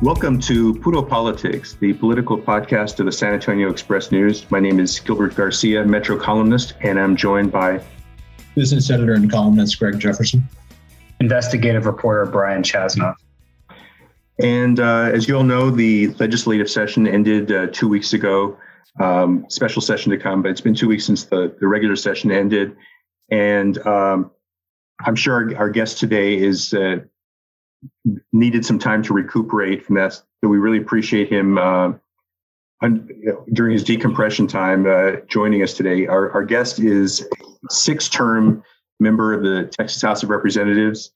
Welcome 0.00 0.38
to 0.42 0.74
Puro 0.76 1.02
Politics, 1.02 1.74
the 1.74 1.92
political 1.92 2.38
podcast 2.38 3.00
of 3.00 3.06
the 3.06 3.10
San 3.10 3.34
Antonio 3.34 3.68
Express 3.68 4.12
News. 4.12 4.48
My 4.48 4.60
name 4.60 4.78
is 4.78 5.00
Gilbert 5.00 5.34
Garcia, 5.34 5.84
Metro 5.84 6.16
columnist, 6.16 6.74
and 6.82 7.00
I'm 7.00 7.16
joined 7.16 7.50
by 7.50 7.84
business 8.54 8.90
editor 8.90 9.14
and 9.14 9.28
columnist 9.28 9.76
Greg 9.80 9.98
Jefferson, 9.98 10.48
investigative 11.18 11.84
reporter 11.84 12.26
Brian 12.26 12.62
Chasnoff. 12.62 13.16
And 14.38 14.78
uh, 14.78 15.10
as 15.12 15.26
you 15.26 15.36
all 15.36 15.42
know, 15.42 15.68
the 15.68 16.14
legislative 16.20 16.70
session 16.70 17.08
ended 17.08 17.50
uh, 17.50 17.66
two 17.72 17.88
weeks 17.88 18.12
ago. 18.12 18.56
Um, 19.00 19.46
special 19.48 19.82
session 19.82 20.12
to 20.12 20.16
come, 20.16 20.42
but 20.42 20.52
it's 20.52 20.60
been 20.60 20.76
two 20.76 20.86
weeks 20.86 21.06
since 21.06 21.24
the, 21.24 21.52
the 21.58 21.66
regular 21.66 21.96
session 21.96 22.30
ended. 22.30 22.76
And 23.32 23.84
um, 23.84 24.30
I'm 25.04 25.16
sure 25.16 25.34
our, 25.34 25.56
our, 25.56 25.70
guest 25.70 25.98
today 25.98 26.38
is 26.38 26.72
uh, 26.72 26.98
needed 28.32 28.64
some 28.64 28.78
time 28.78 29.02
to 29.04 29.12
recuperate 29.12 29.84
from 29.84 29.96
that. 29.96 30.14
So 30.14 30.48
we 30.48 30.58
really 30.58 30.78
appreciate 30.78 31.28
him 31.30 31.58
uh, 31.58 31.92
un, 32.82 33.08
during 33.52 33.72
his 33.72 33.84
decompression 33.84 34.46
time 34.46 34.86
uh, 34.86 35.20
joining 35.26 35.62
us 35.62 35.74
today. 35.74 36.06
Our, 36.06 36.30
our 36.32 36.44
guest 36.44 36.80
is 36.80 37.20
a 37.20 37.72
six 37.72 38.08
term 38.08 38.62
member 39.00 39.32
of 39.32 39.42
the 39.42 39.70
Texas 39.70 40.02
House 40.02 40.22
of 40.22 40.30
Representatives, 40.30 41.10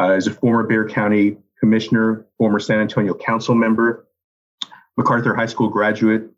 uh, 0.00 0.12
is 0.12 0.26
a 0.26 0.32
former 0.32 0.62
Bexar 0.62 0.88
County 0.88 1.36
commissioner, 1.60 2.26
former 2.38 2.58
San 2.58 2.80
Antonio 2.80 3.14
council 3.14 3.54
member, 3.54 4.06
MacArthur 4.96 5.34
High 5.34 5.46
School 5.46 5.68
graduate, 5.68 6.30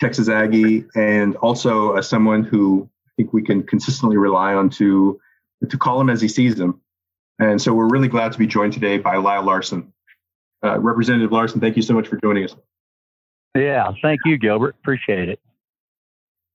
Texas 0.00 0.28
Aggie, 0.28 0.84
and 0.94 1.36
also 1.36 1.96
uh, 1.96 2.02
someone 2.02 2.42
who 2.42 2.88
I 3.06 3.10
think 3.16 3.32
we 3.32 3.42
can 3.42 3.62
consistently 3.64 4.16
rely 4.16 4.54
on 4.54 4.70
to 4.70 5.20
to 5.68 5.76
call 5.78 6.00
him 6.00 6.08
as 6.08 6.20
he 6.20 6.28
sees 6.28 6.58
him. 6.58 6.80
And 7.40 7.60
so 7.60 7.72
we're 7.72 7.88
really 7.88 8.08
glad 8.08 8.32
to 8.32 8.38
be 8.38 8.46
joined 8.46 8.74
today 8.74 8.98
by 8.98 9.16
Lyle 9.16 9.42
Larson. 9.42 9.92
Uh, 10.62 10.78
Representative 10.78 11.32
Larson, 11.32 11.58
thank 11.58 11.74
you 11.74 11.82
so 11.82 11.94
much 11.94 12.06
for 12.06 12.18
joining 12.22 12.44
us. 12.44 12.54
Yeah, 13.56 13.90
thank 14.02 14.20
you, 14.26 14.36
Gilbert. 14.36 14.76
Appreciate 14.82 15.30
it. 15.30 15.40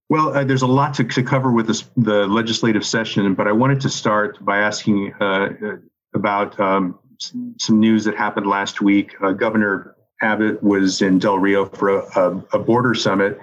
Well, 0.10 0.38
uh, 0.38 0.44
there's 0.44 0.62
a 0.62 0.68
lot 0.68 0.94
to, 0.96 1.04
to 1.04 1.24
cover 1.24 1.52
with 1.52 1.66
this, 1.66 1.90
the 1.98 2.28
legislative 2.28 2.86
session, 2.86 3.34
but 3.34 3.48
I 3.48 3.52
wanted 3.52 3.82
to 3.82 3.90
start 3.90 4.38
by 4.46 4.60
asking 4.60 5.14
uh, 5.20 5.26
uh 5.26 5.76
about 6.14 6.58
um, 6.62 6.98
some 7.18 7.80
news 7.80 8.06
that 8.06 8.16
happened 8.16 8.48
last 8.48 8.80
week. 8.80 9.16
Uh, 9.22 9.32
Governor 9.32 9.98
Abbott 10.22 10.64
was 10.64 11.02
in 11.02 11.20
Del 11.20 11.40
Rio 11.40 11.66
for 11.66 11.90
a, 11.90 12.44
a 12.54 12.60
border 12.60 12.94
summit 12.94 13.38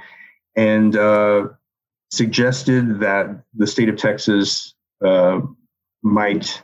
and 0.57 0.97
uh, 0.97 1.49
suggested 2.11 3.01
that 3.01 3.43
the 3.53 3.67
state 3.67 3.91
of 3.91 3.97
Texas 3.97 4.75
might 6.03 6.63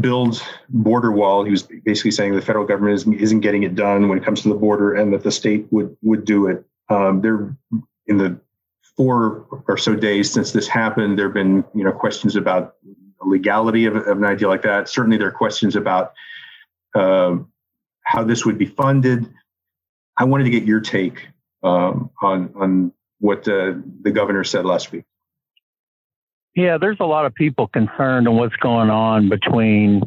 build 0.00 0.42
border 0.68 1.12
wall. 1.12 1.44
He 1.44 1.50
was 1.50 1.62
basically 1.62 2.10
saying 2.10 2.34
the 2.34 2.42
federal 2.42 2.66
government 2.66 2.94
isn't, 2.94 3.14
isn't 3.14 3.40
getting 3.40 3.62
it 3.62 3.74
done 3.74 4.08
when 4.08 4.18
it 4.18 4.24
comes 4.24 4.42
to 4.42 4.48
the 4.48 4.54
border, 4.54 4.94
and 4.94 5.12
that 5.12 5.22
the 5.22 5.30
state 5.30 5.66
would 5.70 5.96
would 6.02 6.24
do 6.24 6.46
it. 6.46 6.64
Um, 6.88 7.20
there, 7.20 7.56
in 8.06 8.18
the 8.18 8.38
four 8.96 9.46
or 9.68 9.76
so 9.76 9.94
days 9.94 10.30
since 10.30 10.52
this 10.52 10.68
happened, 10.68 11.18
there 11.18 11.26
have 11.26 11.34
been 11.34 11.64
you 11.74 11.84
know 11.84 11.92
questions 11.92 12.36
about 12.36 12.76
the 12.82 13.28
legality 13.28 13.86
of, 13.86 13.96
of 13.96 14.18
an 14.18 14.24
idea 14.24 14.48
like 14.48 14.62
that. 14.62 14.88
Certainly, 14.88 15.18
there 15.18 15.28
are 15.28 15.32
questions 15.32 15.76
about 15.76 16.12
uh, 16.94 17.36
how 18.04 18.24
this 18.24 18.44
would 18.44 18.58
be 18.58 18.66
funded. 18.66 19.32
I 20.16 20.24
wanted 20.24 20.44
to 20.44 20.50
get 20.50 20.64
your 20.64 20.80
take 20.80 21.28
um, 21.62 22.10
on 22.22 22.52
on 22.56 22.92
what 23.18 23.46
uh, 23.48 23.74
the 24.02 24.10
governor 24.10 24.44
said 24.44 24.64
last 24.64 24.92
week. 24.92 25.04
Yeah, 26.56 26.78
there's 26.78 26.98
a 27.00 27.06
lot 27.06 27.26
of 27.26 27.34
people 27.34 27.66
concerned 27.68 28.28
on 28.28 28.36
what's 28.36 28.56
going 28.56 28.88
on 28.88 29.28
between 29.28 30.02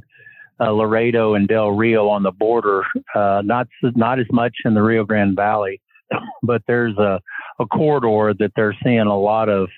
uh, 0.60 0.72
Laredo 0.72 1.34
and 1.34 1.48
Del 1.48 1.72
Rio 1.72 2.08
on 2.08 2.24
the 2.24 2.32
border. 2.32 2.84
Uh, 3.14 3.42
not 3.44 3.68
not 3.84 4.20
as 4.20 4.26
much 4.32 4.56
in 4.64 4.74
the 4.74 4.82
Rio 4.82 5.04
Grande 5.04 5.36
Valley, 5.36 5.82
but 6.44 6.62
there's 6.68 6.98
a, 6.98 7.20
a 7.60 7.66
corridor 7.66 8.34
that 8.40 8.52
they're 8.56 8.76
seeing 8.84 9.00
a 9.02 9.20
lot 9.20 9.50
of 9.50 9.70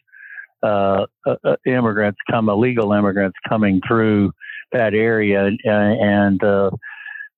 uh, 0.61 1.05
uh, 1.25 1.35
uh 1.43 1.55
immigrants 1.65 2.19
come, 2.29 2.49
illegal 2.49 2.93
immigrants 2.93 3.37
coming 3.47 3.81
through 3.87 4.31
that 4.71 4.93
area, 4.93 5.49
and 5.63 6.43
uh, 6.43 6.69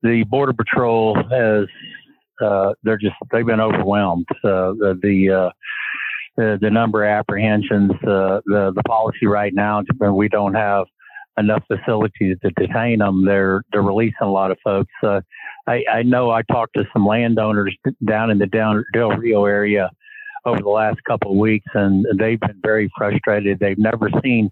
the 0.03 0.25
border 0.30 0.53
patrol 0.53 1.16
has 1.16 1.68
they're 2.84 2.97
just 2.97 3.16
they've 3.31 3.46
been 3.46 3.62
overwhelmed. 3.62 4.25
the, 4.44 5.52
the 6.38 6.58
the, 6.62 6.69
number 6.69 7.03
of 7.03 7.09
apprehensions, 7.09 7.92
uh, 8.03 8.42
the 8.46 8.72
the 8.75 8.84
policy 8.88 9.25
right 9.25 9.53
now, 9.53 9.84
we 10.12 10.30
don't 10.30 10.53
have 10.53 10.86
enough 11.38 11.64
facilities 11.68 12.38
to 12.42 12.52
detain 12.52 13.00
them. 13.00 13.25
They're 13.25 13.64
they're 13.72 13.81
releasing 13.81 14.16
a 14.22 14.31
lot 14.31 14.52
of 14.52 14.58
folks. 14.64 14.91
Uh, 15.03 15.22
I, 15.68 15.84
I 15.91 16.03
know 16.03 16.31
I 16.31 16.41
talked 16.44 16.75
to 16.75 16.86
some 16.94 17.06
landowners 17.06 17.75
down 18.06 18.31
in 18.31 18.38
the 18.40 18.47
down 18.47 18.84
Del 18.94 19.12
Rio 19.12 19.46
area 19.46 19.90
over 20.46 20.59
the 20.62 20.70
last 20.70 21.00
couple 21.08 21.31
of 21.31 21.38
weeks, 21.38 21.68
and 21.74 22.06
they've 22.18 22.40
been 22.40 22.59
very 22.64 22.90
frustrated. 22.97 23.59
They've 23.59 23.78
never 23.78 24.09
seen 24.24 24.50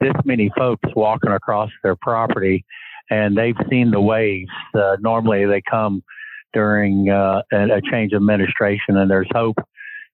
this 0.00 0.14
many 0.24 0.50
folks 0.56 0.88
walking 0.94 1.30
across 1.30 1.70
their 1.82 1.96
property, 1.96 2.64
and 3.10 3.36
they've 3.36 3.56
seen 3.70 3.90
the 3.90 4.00
waves. 4.00 4.50
Uh, 4.74 4.96
normally, 5.00 5.46
they 5.46 5.62
come 5.68 6.02
during 6.52 7.08
uh, 7.10 7.42
a 7.52 7.80
change 7.90 8.12
of 8.12 8.16
administration, 8.18 8.96
and 8.96 9.10
there's 9.10 9.28
hope 9.32 9.56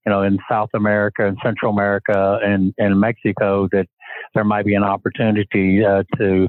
you 0.05 0.13
know, 0.13 0.23
in 0.23 0.39
South 0.51 0.71
America 0.75 1.27
and 1.27 1.39
Central 1.43 1.73
America 1.73 2.39
and, 2.43 2.75
and 2.79 2.99
Mexico 3.01 3.69
that 3.73 3.87
there 4.35 4.45
might 4.45 4.67
be 4.67 4.75
an 4.75 4.85
opportunity 4.85 5.85
uh, 5.85 6.03
to 6.19 6.49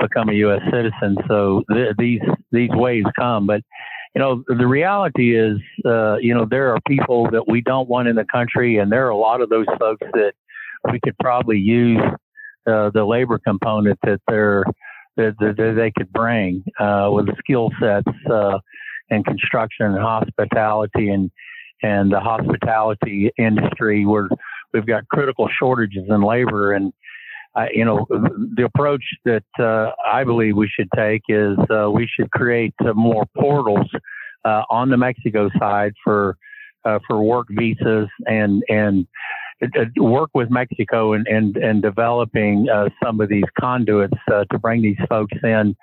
become 0.00 0.28
a 0.28 0.34
U.S. 0.34 0.60
citizen. 0.72 1.16
So 1.26 1.64
th- 1.72 1.94
these 1.98 2.20
these 2.52 2.70
waves 2.72 3.08
come, 3.18 3.46
but 3.46 3.62
you 4.14 4.20
know, 4.22 4.42
the 4.48 4.66
reality 4.66 5.38
is, 5.38 5.58
uh, 5.84 6.16
you 6.16 6.34
know, 6.34 6.46
there 6.48 6.72
are 6.72 6.78
people 6.88 7.28
that 7.30 7.46
we 7.46 7.60
don't 7.60 7.88
want 7.88 8.08
in 8.08 8.16
the 8.16 8.24
country, 8.24 8.78
and 8.78 8.90
there 8.90 9.06
are 9.06 9.10
a 9.10 9.16
lot 9.16 9.40
of 9.40 9.48
those 9.48 9.66
folks 9.78 10.06
that 10.14 10.32
we 10.90 10.98
could 11.04 11.16
probably 11.18 11.58
use 11.58 12.00
uh, 12.66 12.90
the 12.94 13.04
labor 13.04 13.38
component 13.38 13.98
that 14.04 14.20
they're 14.28 14.64
that, 15.16 15.34
they 15.76 15.90
could 15.96 16.12
bring 16.12 16.64
uh, 16.78 17.10
with 17.12 17.26
the 17.26 17.34
skill 17.38 17.70
sets 17.80 18.06
uh, 18.30 18.58
in 19.10 19.24
construction 19.24 19.86
and 19.86 19.98
hospitality 19.98 21.10
and 21.10 21.30
and 21.82 22.12
the 22.12 22.20
hospitality 22.20 23.30
industry 23.38 24.04
where 24.04 24.28
we've 24.72 24.86
got 24.86 25.06
critical 25.08 25.48
shortages 25.58 26.04
in 26.08 26.22
labor. 26.22 26.72
And 26.72 26.92
uh, 27.54 27.66
you 27.72 27.84
know 27.84 28.06
the 28.10 28.64
approach 28.64 29.02
that 29.24 29.44
uh, 29.58 29.90
I 30.06 30.24
believe 30.24 30.56
we 30.56 30.68
should 30.68 30.88
take 30.94 31.22
is 31.28 31.56
uh, 31.70 31.90
we 31.90 32.06
should 32.06 32.30
create 32.30 32.74
more 32.94 33.24
portals 33.36 33.88
uh, 34.44 34.62
on 34.70 34.90
the 34.90 34.96
Mexico 34.96 35.50
side 35.58 35.92
for 36.04 36.36
uh, 36.84 36.98
for 37.06 37.22
work 37.22 37.46
visas 37.50 38.08
and 38.26 38.62
and 38.68 39.06
uh, 39.62 39.84
work 39.96 40.30
with 40.34 40.50
Mexico 40.50 41.14
and 41.14 41.26
and, 41.26 41.56
and 41.56 41.82
developing 41.82 42.66
some 43.02 43.20
of 43.20 43.28
these 43.28 43.48
conduits 43.58 44.18
to 44.28 44.58
bring 44.58 44.82
these 44.82 44.98
folks 45.08 45.36
in 45.42 45.74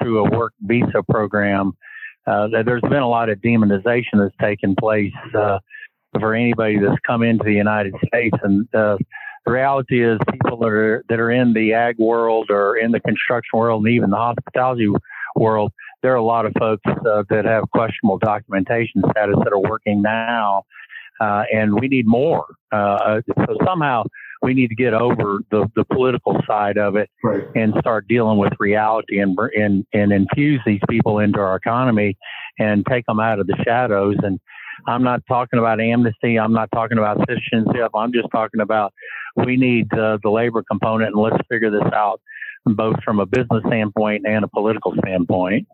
through 0.00 0.24
a 0.24 0.30
work 0.36 0.52
visa 0.60 1.02
program 1.10 1.72
uh, 2.26 2.48
there's 2.64 2.82
been 2.82 3.02
a 3.02 3.08
lot 3.08 3.28
of 3.28 3.38
demonization 3.38 4.14
that's 4.14 4.34
taken 4.40 4.74
place 4.76 5.12
uh, 5.34 5.58
for 6.18 6.34
anybody 6.34 6.78
that's 6.78 7.00
come 7.06 7.22
into 7.22 7.44
the 7.44 7.52
United 7.52 7.94
States. 8.06 8.36
And 8.42 8.66
uh, 8.74 8.96
the 9.44 9.52
reality 9.52 10.04
is, 10.04 10.18
people 10.30 10.58
that 10.58 10.68
are 10.68 11.04
that 11.08 11.18
are 11.18 11.30
in 11.30 11.52
the 11.52 11.72
ag 11.72 11.98
world 11.98 12.50
or 12.50 12.76
in 12.76 12.92
the 12.92 13.00
construction 13.00 13.58
world 13.58 13.84
and 13.84 13.94
even 13.94 14.10
the 14.10 14.16
hospitality 14.16 14.88
world, 15.34 15.72
there 16.02 16.12
are 16.12 16.16
a 16.16 16.24
lot 16.24 16.46
of 16.46 16.52
folks 16.58 16.82
uh, 16.86 17.24
that 17.28 17.44
have 17.44 17.68
questionable 17.70 18.18
documentation 18.18 19.02
status 19.10 19.36
that 19.42 19.52
are 19.52 19.58
working 19.58 20.00
now, 20.02 20.62
uh, 21.20 21.42
and 21.52 21.74
we 21.80 21.88
need 21.88 22.06
more. 22.06 22.46
Uh, 22.70 23.20
so 23.36 23.56
somehow 23.64 24.04
we 24.42 24.54
need 24.54 24.68
to 24.68 24.74
get 24.74 24.92
over 24.92 25.40
the, 25.50 25.66
the 25.76 25.84
political 25.84 26.36
side 26.46 26.76
of 26.76 26.96
it 26.96 27.08
right. 27.22 27.44
and 27.54 27.72
start 27.78 28.08
dealing 28.08 28.38
with 28.38 28.52
reality 28.58 29.20
and, 29.20 29.38
and, 29.56 29.86
and 29.92 30.12
infuse 30.12 30.60
these 30.66 30.80
people 30.90 31.20
into 31.20 31.38
our 31.38 31.56
economy 31.56 32.16
and 32.58 32.84
take 32.90 33.06
them 33.06 33.20
out 33.20 33.38
of 33.38 33.46
the 33.46 33.56
shadows. 33.64 34.16
And 34.22 34.40
I'm 34.86 35.04
not 35.04 35.22
talking 35.28 35.58
about 35.58 35.80
amnesty. 35.80 36.38
I'm 36.38 36.52
not 36.52 36.70
talking 36.74 36.98
about 36.98 37.18
citizenship. 37.28 37.92
I'm 37.94 38.12
just 38.12 38.28
talking 38.32 38.60
about 38.60 38.92
we 39.36 39.56
need 39.56 39.92
uh, 39.94 40.18
the 40.22 40.30
labor 40.30 40.62
component 40.68 41.14
and 41.14 41.22
let's 41.22 41.38
figure 41.48 41.70
this 41.70 41.92
out 41.94 42.20
both 42.66 43.02
from 43.04 43.20
a 43.20 43.26
business 43.26 43.62
standpoint 43.66 44.24
and 44.26 44.44
a 44.44 44.48
political 44.48 44.94
standpoint. 45.04 45.66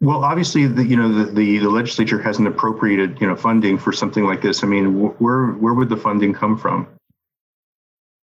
Well, 0.00 0.24
obviously, 0.24 0.66
the 0.66 0.84
you 0.84 0.96
know 0.96 1.12
the, 1.12 1.30
the, 1.30 1.58
the 1.58 1.70
legislature 1.70 2.20
hasn't 2.20 2.48
appropriated 2.48 3.20
you 3.20 3.26
know 3.26 3.36
funding 3.36 3.78
for 3.78 3.92
something 3.92 4.24
like 4.24 4.42
this. 4.42 4.64
I 4.64 4.66
mean, 4.66 5.00
where 5.18 5.52
where 5.52 5.74
would 5.74 5.88
the 5.88 5.96
funding 5.96 6.34
come 6.34 6.58
from? 6.58 6.88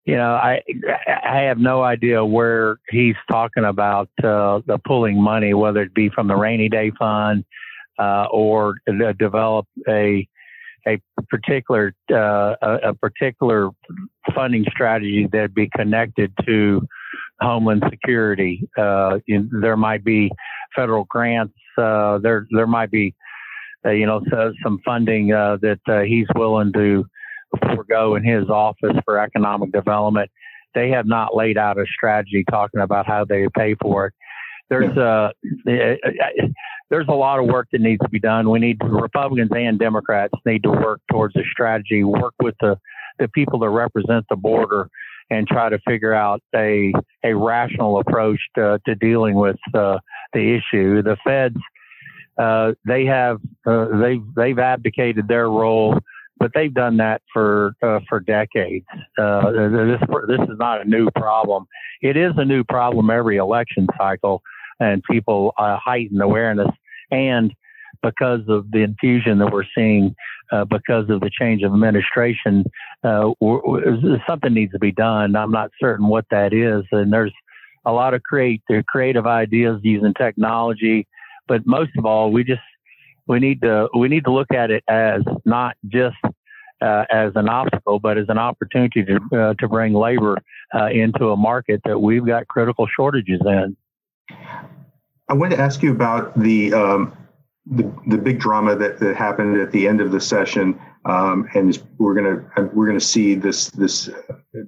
You 0.06 0.16
know, 0.16 0.34
I 0.34 0.62
I 1.08 1.42
have 1.42 1.58
no 1.58 1.82
idea 1.82 2.26
where 2.26 2.78
he's 2.90 3.16
talking 3.30 3.64
about 3.64 4.10
uh, 4.24 4.60
the 4.66 4.80
pulling 4.86 5.22
money, 5.22 5.54
whether 5.54 5.82
it 5.82 5.94
be 5.94 6.10
from 6.10 6.28
the 6.28 6.36
rainy 6.36 6.70
day 6.70 6.92
fund 7.00 7.46
uh, 7.98 8.26
or 8.32 8.76
to 8.88 9.14
develop 9.14 9.68
a 9.88 10.28
a 10.86 11.00
particular 11.30 11.94
uh, 12.12 12.56
a, 12.62 12.90
a, 12.90 12.94
particular 12.96 13.70
funding 14.36 14.66
strategy 14.70 15.28
that'd 15.32 15.56
be 15.56 15.70
connected 15.74 16.34
to 16.46 16.82
homeland 17.40 17.84
security. 17.90 18.68
Uh, 18.78 19.20
you, 19.26 19.50
there 19.62 19.78
might 19.78 20.04
be 20.04 20.30
federal 20.76 21.06
grants 21.06 21.54
Uh, 21.78 22.18
there 22.20 22.46
there 22.52 22.68
might 22.68 22.92
be, 22.92 23.16
uh, 23.86 23.92
you 23.92 24.06
know, 24.06 24.22
so, 24.30 24.52
some 24.64 24.80
funding 24.84 25.32
uh, 25.32 25.58
that 25.62 25.80
uh, 25.88 26.02
he's 26.02 26.28
willing 26.36 26.74
to 26.74 27.06
forego 27.76 28.16
in 28.16 28.24
his 28.24 28.50
office 28.50 28.96
for 29.06 29.20
economic 29.20 29.72
development. 29.72 30.30
They 30.76 30.90
have 30.90 31.06
not 31.06 31.36
laid 31.36 31.58
out 31.58 31.78
a 31.78 31.86
strategy 31.86 32.44
talking 32.50 32.82
about 32.82 33.06
how 33.06 33.26
they 33.26 33.48
pay 33.56 33.76
for 33.82 34.08
it. 34.08 34.14
There's 34.70 34.98
a 34.98 35.32
there's 36.90 37.08
a 37.08 37.14
lot 37.14 37.40
of 37.40 37.46
work 37.46 37.68
that 37.72 37.82
needs 37.82 38.02
to 38.02 38.10
be 38.10 38.20
done. 38.20 38.50
We 38.50 38.60
need 38.60 38.78
Republicans 38.84 39.52
and 39.56 39.78
Democrats 39.78 40.34
need 40.46 40.64
to 40.64 40.72
work 40.72 41.02
towards 41.12 41.36
a 41.36 41.44
strategy, 41.52 42.04
work 42.04 42.34
with 42.42 42.56
the 42.60 42.78
the 43.20 43.28
people 43.28 43.60
that 43.60 43.70
represent 43.70 44.26
the 44.30 44.36
border 44.36 44.90
and 45.30 45.48
try 45.48 45.70
to 45.70 45.80
figure 45.88 46.14
out 46.14 46.42
a 46.56 46.92
a 47.24 47.34
rational 47.36 48.00
approach 48.00 48.40
to, 48.56 48.80
to 48.86 48.96
dealing 48.96 49.36
with 49.36 49.58
uh, 49.76 50.00
the 50.34 50.56
issue. 50.56 51.04
The 51.04 51.18
feds 51.24 51.58
uh, 52.38 52.74
they 52.86 53.06
have 53.06 53.40
uh, 53.66 53.88
they 54.00 54.20
they've 54.36 54.60
abdicated 54.60 55.28
their 55.28 55.50
role, 55.50 55.98
but 56.44 56.52
they've 56.54 56.74
done 56.74 56.98
that 56.98 57.22
for 57.32 57.74
uh, 57.82 58.02
for 58.10 58.20
decades. 58.20 58.86
Uh, 59.18 59.50
this 59.50 60.02
this 60.28 60.42
is 60.42 60.58
not 60.60 60.82
a 60.82 60.84
new 60.84 61.10
problem. 61.12 61.66
It 62.02 62.18
is 62.18 62.34
a 62.36 62.44
new 62.44 62.66
problem 62.66 63.10
every 63.10 63.38
election 63.38 63.88
cycle, 63.98 64.42
and 64.78 65.02
people 65.10 65.54
uh, 65.58 65.78
heighten 65.82 66.20
awareness 66.20 66.68
and 67.12 67.54
because 68.02 68.42
of 68.50 68.70
the 68.72 68.80
infusion 68.80 69.38
that 69.38 69.54
we're 69.54 69.64
seeing 69.74 70.14
uh, 70.52 70.66
because 70.66 71.10
of 71.10 71.22
the 71.22 71.30
change 71.30 71.64
of 71.64 71.72
administration, 71.72 72.66
uh, 73.06 73.30
something 74.28 74.54
needs 74.54 74.74
to 74.74 74.80
be 74.80 74.92
done. 74.92 75.38
I'm 75.38 75.52
not 75.52 75.72
certain 75.80 76.08
what 76.08 76.26
that 76.30 76.52
is, 76.52 76.84
and 76.92 77.14
there's 77.14 77.34
a 77.86 77.94
lot 77.94 78.14
of 78.14 78.22
create 78.24 78.62
creative 78.90 79.26
ideas 79.26 79.80
using 79.82 80.14
technology, 80.14 81.08
but 81.48 81.66
most 81.66 81.92
of 81.98 82.06
all, 82.06 82.34
we 82.34 82.44
just 82.44 82.60
we 83.28 83.40
need 83.40 83.62
to 83.62 83.88
we 83.98 84.08
need 84.08 84.26
to 84.26 84.32
look 84.32 84.52
at 84.54 84.72
it 84.72 84.84
as 84.88 85.22
not 85.46 85.76
just 85.88 86.18
uh, 86.84 87.06
as 87.10 87.32
an 87.36 87.48
obstacle, 87.48 88.00
but 88.00 88.18
as 88.18 88.26
an 88.30 88.38
opportunity 88.38 89.04
to 89.06 89.20
uh, 89.36 89.54
to 89.60 89.68
bring 89.68 89.94
labor 89.94 90.38
uh, 90.76 90.88
into 90.88 91.30
a 91.30 91.38
market 91.38 91.82
that 91.86 92.00
we've 92.00 92.26
got 92.26 92.48
critical 92.48 92.88
shortages 92.88 93.42
in. 93.46 93.78
I 95.30 95.34
wanted 95.34 95.56
to 95.56 95.62
ask 95.62 95.82
you 95.82 95.92
about 95.92 96.38
the 96.38 96.74
um, 96.74 97.18
the, 97.66 97.92
the 98.08 98.18
big 98.18 98.40
drama 98.40 98.76
that, 98.76 99.00
that 99.00 99.16
happened 99.16 99.60
at 99.62 99.72
the 99.72 99.88
end 99.88 100.02
of 100.02 100.12
the 100.12 100.20
session, 100.20 100.80
um, 101.06 101.48
and 101.54 101.82
we're 101.98 102.14
gonna 102.14 102.70
we're 102.74 102.88
gonna 102.88 103.00
see 103.00 103.36
this 103.36 103.68
this 103.72 104.10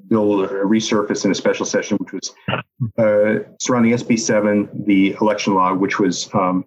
bill 0.07 0.47
resurface 0.47 1.25
in 1.25 1.31
a 1.31 1.35
special 1.35 1.65
session, 1.65 1.97
which 1.97 2.13
was 2.13 2.33
uh, 2.97 3.43
surrounding 3.59 3.91
SB 3.91 4.17
seven, 4.17 4.69
the 4.85 5.17
election 5.19 5.53
law, 5.53 5.73
which 5.73 5.99
was 5.99 6.29
um, 6.33 6.63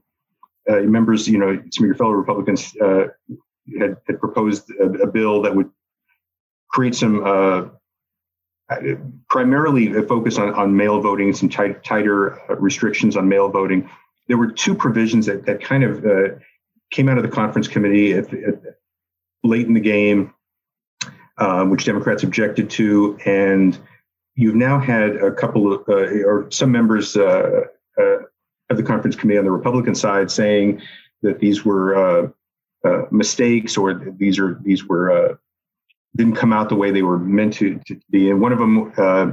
uh, 0.69 0.81
members, 0.81 1.27
you 1.27 1.39
know, 1.39 1.59
some 1.73 1.85
of 1.85 1.87
your 1.87 1.95
fellow 1.95 2.11
Republicans 2.11 2.77
uh, 2.83 3.07
had, 3.79 3.97
had 4.07 4.21
proposed 4.21 4.71
a, 4.71 4.85
a, 5.03 5.07
bill 5.07 5.43
that 5.43 5.55
would 5.55 5.71
create 6.71 6.95
some 6.95 7.25
uh, 7.25 7.65
primarily 9.29 9.93
focus 10.03 10.39
on, 10.39 10.53
on 10.55 10.77
mail 10.77 11.01
voting, 11.01 11.33
some 11.33 11.49
tight, 11.49 11.83
tighter 11.85 12.41
restrictions 12.59 13.17
on 13.17 13.29
mail 13.29 13.49
voting. 13.49 13.89
There 14.29 14.37
were 14.37 14.51
two 14.53 14.75
provisions 14.75 15.27
that, 15.27 15.47
that 15.47 15.63
kind 15.63 15.85
of 15.85 16.05
uh, 16.05 16.35
came 16.91 17.09
out 17.09 17.17
of 17.17 17.23
the 17.23 17.31
conference 17.31 17.69
committee 17.69 18.13
at, 18.13 18.33
at, 18.33 18.61
late 19.45 19.67
in 19.67 19.75
the 19.75 19.81
game, 19.81 20.35
uh, 21.39 21.65
which 21.65 21.85
Democrats 21.85 22.23
objected 22.23 22.69
to, 22.71 23.19
and 23.25 23.79
you've 24.35 24.55
now 24.55 24.79
had 24.79 25.17
a 25.17 25.33
couple 25.33 25.73
of 25.73 25.89
uh, 25.89 26.27
or 26.27 26.51
some 26.51 26.71
members 26.73 27.17
uh, 27.17 27.63
uh, 27.99 28.19
of 28.71 28.77
the 28.77 28.83
conference 28.83 29.17
committee 29.17 29.39
on 29.39 29.45
the 29.45 29.51
Republican 29.51 29.95
side 29.95 30.31
saying 30.31 30.83
that 31.23 31.39
these 31.39 31.65
were 31.65 32.33
uh, 32.85 33.03
mistakes 33.11 33.77
or 33.77 33.95
these 34.19 34.39
are 34.39 34.59
these 34.63 34.85
were 34.87 35.11
uh, 35.11 35.35
didn't 36.17 36.37
come 36.37 36.53
out 36.53 36.69
the 36.69 36.75
way 36.75 36.91
they 36.91 37.03
were 37.03 37.19
meant 37.19 37.55
to, 37.55 37.79
to 37.87 38.01
be, 38.11 38.31
and 38.31 38.41
one 38.41 38.53
of 38.53 38.59
them 38.59 38.93
uh, 38.97 39.33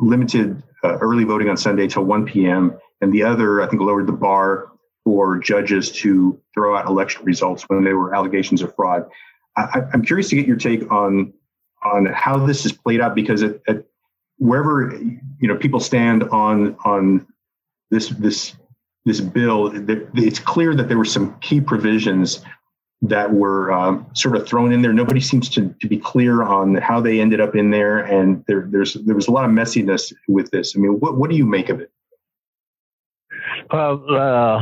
limited 0.00 0.62
early 0.84 1.24
voting 1.24 1.48
on 1.48 1.56
Sunday 1.56 1.86
till 1.86 2.04
1 2.04 2.26
p.m 2.26 2.78
and 3.04 3.12
the 3.12 3.22
other, 3.22 3.60
I 3.60 3.68
think, 3.68 3.82
lowered 3.82 4.06
the 4.06 4.12
bar 4.12 4.72
for 5.04 5.38
judges 5.38 5.92
to 5.92 6.40
throw 6.54 6.76
out 6.76 6.86
election 6.86 7.22
results 7.24 7.64
when 7.68 7.84
there 7.84 7.98
were 7.98 8.14
allegations 8.14 8.62
of 8.62 8.74
fraud. 8.74 9.06
I, 9.56 9.82
am 9.92 10.02
curious 10.02 10.30
to 10.30 10.36
get 10.36 10.46
your 10.46 10.56
take 10.56 10.90
on 10.90 11.32
on 11.84 12.06
how 12.06 12.46
this 12.46 12.62
has 12.62 12.72
played 12.72 13.02
out 13.02 13.14
because 13.14 13.42
it, 13.42 13.60
wherever 14.38 14.98
you 15.38 15.46
know 15.46 15.56
people 15.56 15.78
stand 15.80 16.24
on 16.24 16.76
on 16.84 17.26
this 17.90 18.08
this 18.08 18.56
this 19.04 19.20
bill, 19.20 19.70
it's 20.14 20.38
clear 20.38 20.74
that 20.74 20.88
there 20.88 20.98
were 20.98 21.04
some 21.04 21.38
key 21.40 21.60
provisions 21.60 22.44
that 23.02 23.32
were 23.32 23.70
um, 23.70 24.06
sort 24.14 24.34
of 24.34 24.46
thrown 24.46 24.72
in 24.72 24.80
there. 24.80 24.92
Nobody 24.92 25.20
seems 25.20 25.50
to, 25.50 25.74
to 25.80 25.88
be 25.88 25.98
clear 25.98 26.42
on 26.42 26.76
how 26.76 27.00
they 27.00 27.20
ended 27.20 27.40
up 27.40 27.54
in 27.54 27.70
there, 27.70 27.98
and 27.98 28.42
there, 28.48 28.66
there's 28.70 28.94
there 28.94 29.14
was 29.14 29.28
a 29.28 29.30
lot 29.30 29.44
of 29.44 29.50
messiness 29.50 30.12
with 30.26 30.50
this. 30.50 30.74
I 30.74 30.78
mean, 30.78 30.92
what 31.00 31.16
what 31.18 31.30
do 31.30 31.36
you 31.36 31.44
make 31.44 31.68
of 31.68 31.80
it? 31.80 31.90
Well, 33.70 34.04
uh, 34.10 34.60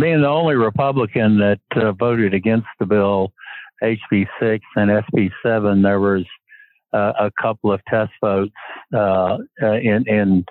being 0.00 0.20
the 0.20 0.28
only 0.28 0.54
Republican 0.54 1.38
that 1.38 1.60
uh, 1.76 1.92
voted 1.92 2.34
against 2.34 2.66
the 2.78 2.86
bill, 2.86 3.32
HB 3.82 4.26
6 4.40 4.64
and 4.76 4.90
SB 4.90 5.30
7, 5.42 5.82
there 5.82 6.00
was 6.00 6.24
uh, 6.92 7.12
a 7.18 7.30
couple 7.40 7.72
of 7.72 7.80
test 7.86 8.12
votes 8.20 8.52
uh, 8.94 9.38
uh, 9.62 9.72
in, 9.72 10.04
in 10.06 10.44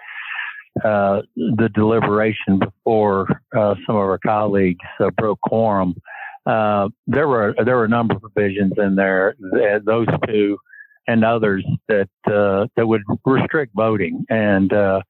uh, 0.83 1.21
the 1.35 1.69
deliberation 1.73 2.59
before 2.59 3.27
uh, 3.56 3.75
some 3.85 3.95
of 3.95 4.01
our 4.01 4.19
colleagues 4.19 4.85
broke 5.18 5.39
quorum. 5.41 5.95
Uh 6.47 6.89
there 7.06 7.27
were 7.27 7.53
there 7.65 7.75
were 7.75 7.85
a 7.85 7.89
number 7.89 8.15
of 8.15 8.21
provisions 8.21 8.73
in 8.77 8.95
there. 8.95 9.35
Those 9.85 10.07
two 10.27 10.57
and 11.07 11.23
others 11.23 11.63
that 11.88 12.09
that 12.25 12.88
would 12.88 13.03
restrict 13.25 13.73
voting 13.75 14.25
and 14.29 14.73
uh 14.73 15.01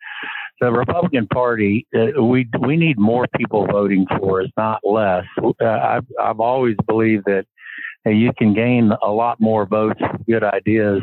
the 0.61 0.71
Republican 0.71 1.27
Party, 1.27 1.87
uh, 1.95 2.21
we 2.21 2.47
we 2.59 2.77
need 2.77 2.97
more 2.99 3.25
people 3.35 3.65
voting 3.65 4.05
for 4.19 4.41
us, 4.43 4.49
not 4.55 4.79
less. 4.83 5.25
Uh, 5.43 5.65
I've 5.65 6.05
I've 6.21 6.39
always 6.39 6.75
believed 6.87 7.25
that 7.25 7.45
uh, 8.05 8.11
you 8.11 8.31
can 8.37 8.53
gain 8.53 8.91
a 9.01 9.11
lot 9.11 9.41
more 9.41 9.65
votes 9.65 9.99
good 10.29 10.43
ideas 10.43 11.01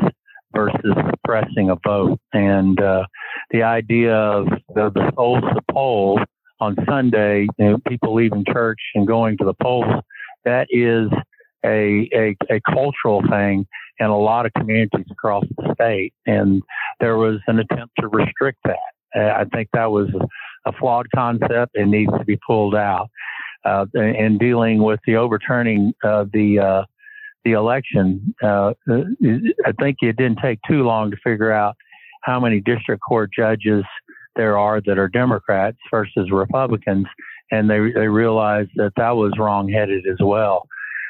versus 0.55 0.95
suppressing 1.09 1.69
a 1.69 1.75
vote. 1.85 2.19
And 2.33 2.81
uh, 2.81 3.05
the 3.51 3.63
idea 3.63 4.15
of 4.15 4.47
the, 4.75 4.91
the 4.91 5.11
souls 5.15 5.41
to 5.41 5.61
poll 5.71 6.19
on 6.59 6.75
Sunday, 6.87 7.47
you 7.57 7.65
know, 7.65 7.77
people 7.87 8.13
leaving 8.13 8.43
church 8.51 8.79
and 8.95 9.07
going 9.07 9.37
to 9.37 9.45
the 9.45 9.53
polls, 9.61 10.03
that 10.45 10.67
is 10.69 11.09
a, 11.65 12.09
a, 12.13 12.35
a 12.49 12.61
cultural 12.73 13.21
thing 13.29 13.65
in 13.99 14.07
a 14.07 14.17
lot 14.17 14.45
of 14.45 14.53
communities 14.53 15.05
across 15.11 15.43
the 15.57 15.73
state. 15.73 16.13
And 16.25 16.61
there 16.99 17.17
was 17.17 17.39
an 17.47 17.59
attempt 17.59 17.93
to 17.99 18.07
restrict 18.07 18.59
that. 18.65 18.77
Uh, 19.15 19.33
I 19.41 19.45
think 19.45 19.69
that 19.73 19.91
was 19.91 20.09
a 20.65 20.71
flawed 20.73 21.07
concept 21.15 21.75
and 21.75 21.91
needs 21.91 22.11
to 22.17 22.25
be 22.25 22.37
pulled 22.45 22.75
out. 22.75 23.09
Uh, 23.65 23.85
in 23.93 24.37
dealing 24.37 24.81
with 24.81 25.01
the 25.05 25.17
overturning 25.17 25.93
of 26.03 26.31
the 26.31 26.59
uh, 26.59 26.83
the 27.43 27.51
election, 27.51 28.33
uh, 28.41 28.73
I 28.89 29.71
think 29.81 29.97
it 30.01 30.15
didn't 30.15 30.39
take 30.41 30.59
too 30.65 30.83
long 30.83 31.11
to 31.11 31.17
figure 31.17 31.51
out 31.51 31.75
how 32.21 32.39
many 32.39 32.59
district 32.59 33.01
court 33.07 33.31
judges 33.35 33.83
there 34.35 34.57
are 34.57 34.81
that 34.81 34.97
are 34.97 35.07
Democrats 35.07 35.77
versus 35.91 36.31
Republicans, 36.31 37.07
and 37.51 37.69
they 37.69 37.91
they 37.91 38.07
realized 38.07 38.71
that 38.75 38.93
that 38.95 39.11
was 39.11 39.33
wrongheaded 39.37 40.05
as 40.07 40.17
well. 40.21 40.67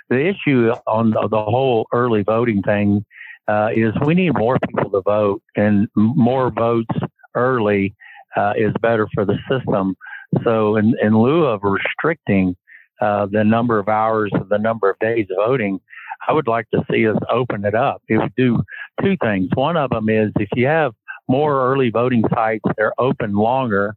The 0.09 0.27
issue 0.27 0.71
on 0.87 1.11
the, 1.11 1.27
the 1.29 1.43
whole 1.43 1.87
early 1.93 2.23
voting 2.23 2.61
thing 2.63 3.05
uh, 3.47 3.69
is 3.75 3.93
we 4.05 4.15
need 4.15 4.37
more 4.37 4.57
people 4.67 4.89
to 4.91 5.01
vote 5.01 5.41
and 5.55 5.87
more 5.95 6.51
votes 6.51 6.95
early 7.35 7.95
uh, 8.35 8.53
is 8.57 8.73
better 8.81 9.07
for 9.13 9.25
the 9.25 9.37
system. 9.49 9.95
So, 10.43 10.75
in, 10.75 10.95
in 11.01 11.17
lieu 11.17 11.45
of 11.45 11.61
restricting 11.63 12.55
uh, 13.01 13.27
the 13.31 13.43
number 13.43 13.79
of 13.79 13.89
hours 13.89 14.31
or 14.33 14.45
the 14.49 14.59
number 14.59 14.89
of 14.89 14.99
days 14.99 15.27
of 15.31 15.37
voting, 15.37 15.79
I 16.27 16.33
would 16.33 16.47
like 16.47 16.69
to 16.71 16.83
see 16.91 17.07
us 17.07 17.17
open 17.29 17.65
it 17.65 17.75
up. 17.75 18.03
It 18.07 18.17
would 18.17 18.35
do 18.35 18.61
two 19.01 19.18
things. 19.22 19.50
One 19.53 19.77
of 19.77 19.89
them 19.89 20.10
is 20.10 20.32
if 20.39 20.50
you 20.56 20.68
have 20.68 20.94
more 21.27 21.72
early 21.72 21.89
voting 21.89 22.24
sites 22.34 22.63
they're 22.77 22.94
open 23.00 23.34
longer, 23.34 23.96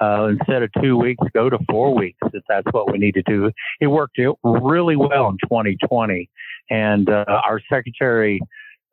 uh, 0.00 0.26
instead 0.26 0.62
of 0.62 0.70
two 0.82 0.96
weeks, 0.96 1.24
go 1.34 1.48
to 1.48 1.58
four 1.70 1.94
weeks 1.94 2.18
if 2.32 2.42
that's 2.48 2.66
what 2.72 2.90
we 2.90 2.98
need 2.98 3.14
to 3.14 3.22
do. 3.22 3.50
It 3.80 3.86
worked 3.86 4.18
really 4.42 4.96
well 4.96 5.28
in 5.28 5.38
2020. 5.44 6.28
And 6.70 7.08
uh, 7.08 7.24
our 7.28 7.60
Secretary 7.72 8.40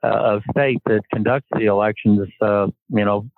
uh, 0.04 0.08
of 0.08 0.44
State 0.52 0.80
that 0.86 1.02
conducts 1.14 1.48
the 1.54 1.66
elections, 1.66 2.28
uh, 2.42 2.68
you 2.90 3.06
know, 3.06 3.30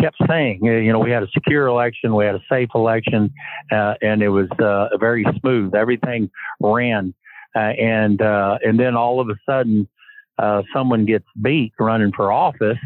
kept 0.00 0.16
saying, 0.28 0.60
you 0.64 0.92
know, 0.92 0.98
we 0.98 1.10
had 1.10 1.22
a 1.22 1.28
secure 1.32 1.66
election, 1.66 2.14
we 2.14 2.24
had 2.24 2.36
a 2.36 2.42
safe 2.50 2.68
election, 2.74 3.32
uh, 3.72 3.94
and 4.02 4.22
it 4.22 4.28
was 4.28 4.48
uh, 4.62 4.96
very 4.98 5.24
smooth. 5.40 5.74
Everything 5.74 6.30
ran, 6.60 7.12
uh, 7.56 7.58
and 7.58 8.22
uh, 8.22 8.58
and 8.62 8.78
then 8.78 8.94
all 8.94 9.20
of 9.20 9.28
a 9.28 9.34
sudden, 9.48 9.88
uh, 10.38 10.62
someone 10.72 11.04
gets 11.04 11.24
beat 11.42 11.72
running 11.78 12.12
for 12.14 12.32
office 12.32 12.78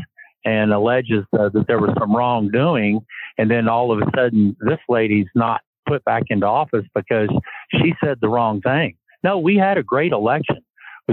and 0.45 0.73
alleges 0.73 1.25
uh, 1.39 1.49
that 1.51 1.67
there 1.69 1.79
was 1.79 1.91
some 1.99 2.15
wrongdoing, 2.15 3.01
and 3.39 3.51
then 3.51 3.69
all 3.69 3.93
of 3.93 4.01
a 4.01 4.11
sudden, 4.17 4.57
this 4.61 4.79
lady's 4.89 5.29
not 5.35 5.61
put 5.87 6.05
back 6.05 6.25
into 6.29 6.47
office 6.47 6.85
because 6.95 7.29
she 7.71 7.95
said 8.03 8.19
the 8.21 8.29
wrong 8.29 8.61
thing. 8.61 8.97
No, 9.23 9.39
we 9.39 9.57
had 9.57 9.79
a 9.79 9.83
great 9.83 10.13
election. 10.13 10.59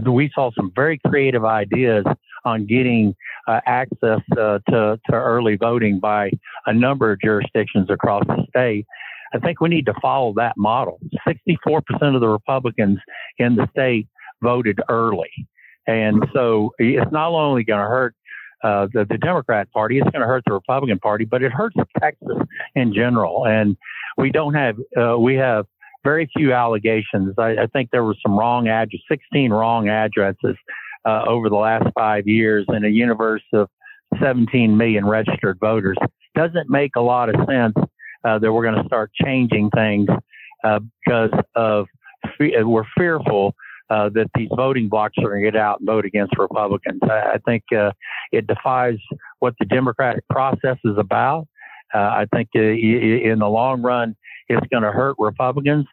We 0.06 0.32
saw 0.34 0.52
some 0.56 0.72
very 0.76 1.00
creative 1.06 1.46
ideas 1.46 2.06
on 2.46 2.66
getting 2.66 3.16
uh, 3.48 3.60
access 3.66 4.22
uh, 4.38 4.60
to, 4.70 5.00
to 5.10 5.14
early 5.14 5.58
voting 5.58 6.00
by 6.00 6.32
a 6.66 6.74
number 6.74 7.12
of 7.12 7.20
jurisdictions 7.22 7.90
across 7.90 8.24
the 8.28 8.46
state. 8.50 8.86
I 9.34 9.40
think 9.40 9.62
we 9.62 9.70
need 9.70 9.86
to 9.88 9.94
follow 10.02 10.34
that 10.38 10.56
model. 10.58 11.00
64% 11.28 12.16
of 12.16 12.22
the 12.22 12.28
Republicans 12.28 13.00
in 13.38 13.56
the 13.56 13.68
state 13.72 14.08
voted 14.42 14.80
early. 14.90 15.30
And 15.90 16.24
so 16.34 16.74
it's 16.78 17.12
not 17.12 17.32
only 17.32 17.64
going 17.64 17.80
to 17.80 17.88
hurt 17.88 18.16
uh, 18.64 18.88
the, 18.94 19.06
the 19.10 19.18
Democrat 19.18 19.72
Party, 19.72 19.98
it's 19.98 20.10
going 20.12 20.22
to 20.22 20.28
hurt 20.28 20.44
the 20.46 20.54
Republican 20.54 21.00
Party, 21.00 21.26
but 21.26 21.42
it 21.42 21.52
hurts 21.52 21.76
Texas 22.00 22.38
in 22.76 22.94
general. 22.94 23.48
And 23.48 23.76
we 24.16 24.32
don't 24.32 24.54
have, 24.54 24.76
uh, 24.96 25.18
we 25.18 25.36
have 25.36 25.66
very 26.04 26.30
few 26.38 26.54
allegations. 26.54 27.34
I, 27.40 27.56
I 27.64 27.68
think 27.74 27.90
there 27.92 28.04
were 28.04 28.16
some 28.22 28.38
wrong 28.38 28.68
addresses, 28.68 29.02
16 29.10 29.52
wrong 29.52 29.90
addresses 29.90 30.56
uh, 31.06 31.24
over 31.28 31.50
the 31.50 31.56
last 31.56 31.88
five 31.98 32.28
years 32.28 32.66
in 32.70 32.86
a 32.86 32.90
universe 32.90 33.44
of 33.54 33.68
17 34.22 34.78
million 34.78 35.08
registered 35.08 35.58
voters. 35.60 35.98
Doesn't 36.36 36.70
make 36.70 36.92
a 36.98 37.02
lot 37.02 37.30
of 37.30 37.36
sense 37.48 37.74
uh, 38.24 38.38
that 38.38 38.54
we're 38.54 38.64
going 38.64 38.80
to 38.80 38.86
start 38.86 39.12
changing 39.24 39.72
things 39.72 40.08
uh, 40.64 40.80
because 41.04 41.32
of 41.56 41.88
we're 42.40 42.84
fearful 42.96 43.56
uh, 43.90 44.10
that 44.10 44.30
these 44.36 44.50
voting 44.56 44.88
blocs 44.88 45.18
are 45.18 45.30
going 45.30 45.44
to 45.44 45.52
get 45.52 45.60
out 45.60 45.80
and 45.80 45.88
vote 45.88 46.06
against 46.06 46.38
Republicans. 46.38 47.00
I, 47.04 47.34
I 47.34 47.38
think 47.46 47.64
uh, 47.76 47.92
it 48.32 48.48
defies 48.48 48.98
what 49.40 49.56
the 49.60 49.66
democratic 49.66 50.28
process 50.30 50.78
is 50.84 50.98
about. 50.98 51.48
Uh, 51.94 51.98
I 51.98 52.28
think 52.34 52.50
uh, 52.56 52.60
in 52.60 53.40
the 53.40 53.50
long 53.50 53.82
run, 53.82 54.16
it's 54.48 54.66
going 54.68 54.84
to 54.84 54.92
hurt 54.92 55.16
Republicans. 55.18 55.86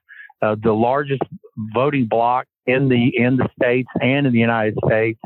Uh, 0.42 0.56
the 0.62 0.72
largest 0.72 1.22
voting 1.74 2.06
bloc 2.06 2.46
in 2.66 2.88
the 2.88 3.16
in 3.16 3.38
the 3.38 3.48
states 3.58 3.88
and 4.02 4.26
in 4.26 4.32
the 4.32 4.38
United 4.38 4.76
States, 4.84 5.18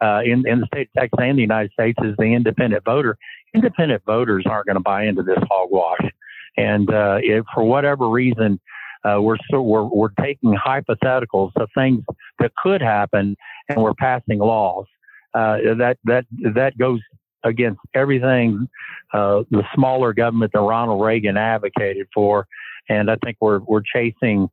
uh, 0.00 0.20
in 0.24 0.46
in 0.46 0.60
the 0.60 0.66
state 0.66 0.88
of 0.94 1.00
Texas 1.00 1.18
and 1.20 1.36
the 1.36 1.42
United 1.42 1.72
States, 1.72 1.98
is 2.04 2.14
the 2.18 2.26
independent 2.26 2.84
voter. 2.84 3.18
Independent 3.54 4.02
voters 4.06 4.44
aren't 4.48 4.66
going 4.66 4.76
to 4.76 4.82
buy 4.82 5.04
into 5.04 5.24
this 5.24 5.38
hogwash, 5.50 6.08
and 6.56 6.88
if 7.24 7.44
for 7.52 7.64
whatever 7.64 8.08
reason 8.08 8.60
uh, 9.04 9.20
we're, 9.20 9.36
so, 9.50 9.62
we're, 9.62 9.84
we're 9.84 10.10
taking 10.20 10.54
hypotheticals 10.54 11.50
of 11.56 11.68
things 11.76 12.04
that 12.38 12.52
could 12.62 12.80
happen 12.80 13.36
and 13.68 13.82
we're 13.82 13.94
passing 13.94 14.38
laws. 14.38 14.86
Uh, 15.34 15.56
that, 15.78 15.96
that, 16.04 16.26
that 16.54 16.76
goes 16.78 17.00
against 17.44 17.80
everything 17.94 18.68
uh, 19.12 19.42
the 19.50 19.62
smaller 19.74 20.12
government 20.12 20.52
that 20.52 20.60
Ronald 20.60 21.02
Reagan 21.02 21.36
advocated 21.36 22.06
for. 22.14 22.46
And 22.88 23.10
I 23.10 23.16
think 23.24 23.36
we're, 23.40 23.60
we're 23.60 23.82
chasing, 23.82 24.48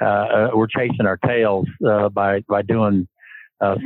uh, 0.00 0.04
uh, 0.04 0.50
we're 0.54 0.66
chasing 0.66 1.06
our 1.06 1.16
tails 1.18 1.66
uh, 1.86 2.08
by, 2.08 2.40
by 2.48 2.62
doing 2.62 3.08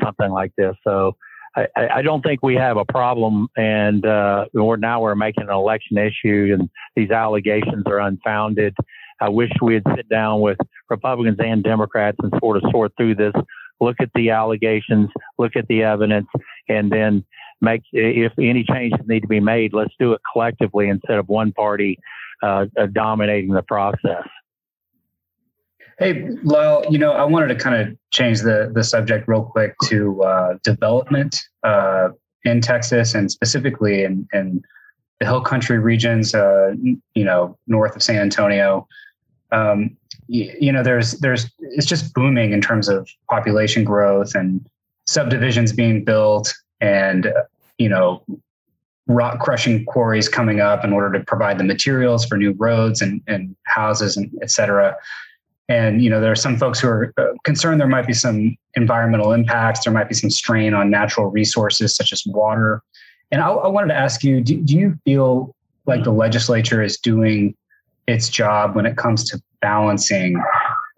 something 0.03 0.31
like 0.31 0.53
this. 0.59 0.75
So, 0.83 1.17
I, 1.57 1.89
I, 1.97 2.03
don't 2.03 2.23
think 2.23 2.43
we 2.43 2.55
have 2.57 2.77
a 2.77 2.85
problem, 2.85 3.49
and 3.57 4.05
uh, 4.05 4.47
we're 4.53 4.77
now 4.77 5.01
we're 5.01 5.15
making 5.15 5.45
an 5.45 5.51
election 5.51 5.99
issue, 5.99 6.55
and 6.59 6.69
these 6.95 7.11
allegations 7.11 7.85
are 7.87 8.01
unfounded. 8.01 8.77
I 9.21 9.29
wish 9.29 9.51
we 9.61 9.75
had 9.75 9.83
sit 9.97 10.09
down 10.09 10.41
with 10.41 10.59
Republicans 10.89 11.39
and 11.43 11.63
Democrats 11.63 12.19
and 12.23 12.33
sort 12.41 12.57
of 12.57 12.63
sort 12.71 12.93
through 12.97 13.17
this, 13.17 13.33
look 13.81 13.97
at 14.01 14.11
the 14.15 14.31
allegations, 14.31 15.11
look 15.39 15.57
at 15.57 15.67
the 15.69 15.83
evidence, 15.83 16.29
and 16.69 16.91
then 16.91 17.25
make 17.61 17.83
if 17.93 18.33
any 18.39 18.65
changes 18.65 19.01
need 19.07 19.21
to 19.21 19.29
be 19.29 19.41
made, 19.41 19.73
let's 19.73 19.95
do 19.99 20.13
it 20.13 20.21
collectively 20.33 20.89
instead 20.89 21.19
of 21.19 21.29
one 21.29 21.53
party 21.53 21.99
uh, 22.43 22.67
uh, 22.79 22.87
dominating 22.93 23.53
the 23.53 23.63
process. 23.63 24.25
Hey, 25.99 26.29
Lyle, 26.45 26.85
you 26.89 26.99
know, 26.99 27.11
I 27.11 27.25
wanted 27.25 27.49
to 27.49 27.57
kind 27.57 27.75
of 27.75 27.97
change 28.13 28.41
the 28.41 28.71
the 28.73 28.85
subject 28.85 29.27
real 29.27 29.43
quick 29.43 29.75
to 29.85 30.23
uh, 30.23 30.55
development 30.63 31.43
uh, 31.65 32.11
in 32.45 32.61
Texas 32.61 33.15
and 33.15 33.31
specifically 33.31 34.05
in, 34.05 34.29
in 34.33 34.63
the 35.19 35.27
Hill 35.27 35.41
Country 35.41 35.79
regions, 35.81 36.35
uh, 36.35 36.75
you 37.15 37.25
know, 37.25 37.59
north 37.67 37.97
of 37.97 38.03
San 38.03 38.21
Antonio 38.21 38.87
um, 39.53 39.97
you, 40.27 40.55
you 40.61 40.73
know, 40.73 40.83
there's 40.83 41.13
there's 41.13 41.51
it's 41.61 41.87
just 41.87 42.13
booming 42.15 42.53
in 42.53 42.61
terms 42.61 42.89
of 42.89 43.09
population 43.31 43.85
growth 43.85 44.35
and 44.35 44.65
subdivisions 45.07 45.73
being 45.73 46.05
built, 46.05 46.55
and 46.81 47.33
you 47.79 47.89
know, 47.89 48.23
rock 49.07 49.41
crushing 49.41 49.85
quarries 49.87 50.29
coming 50.29 50.61
up 50.61 50.85
in 50.85 50.93
order 50.93 51.19
to 51.19 51.25
provide 51.25 51.59
the 51.59 51.65
materials 51.65 52.27
for 52.27 52.37
new 52.37 52.53
roads 52.53 53.01
and, 53.01 53.23
and 53.27 53.57
houses 53.65 54.17
and 54.17 54.31
et 54.43 54.51
cetera. 54.51 54.95
And 55.71 56.03
you 56.03 56.11
know, 56.11 56.21
there 56.21 56.33
are 56.33 56.37
some 56.37 56.57
folks 56.57 56.81
who 56.81 56.89
are 56.89 57.13
uh, 57.19 57.27
concerned 57.45 57.81
there 57.81 57.89
might 57.89 58.07
be 58.07 58.15
some 58.15 58.57
environmental 58.75 59.33
impacts. 59.33 59.85
There 59.85 59.93
might 59.93 60.09
be 60.09 60.15
some 60.15 60.31
strain 60.31 60.75
on 60.75 60.91
natural 60.91 61.27
resources 61.31 61.95
such 61.95 62.13
as 62.13 62.23
water. 62.27 62.83
And 63.31 63.43
I, 63.43 63.49
I 63.49 63.69
wanted 63.69 63.89
to 63.89 63.95
ask 63.95 64.23
you: 64.25 64.41
do, 64.41 64.57
do 64.57 64.77
you 64.77 64.99
feel 65.05 65.55
like 65.87 66.05
the 66.05 66.13
legislature 66.13 66.83
is 66.83 66.99
doing 66.99 67.55
its 68.09 68.29
job 68.29 68.75
when 68.75 68.87
it 68.87 68.97
comes 68.97 69.23
to 69.31 69.41
balancing, 69.61 70.43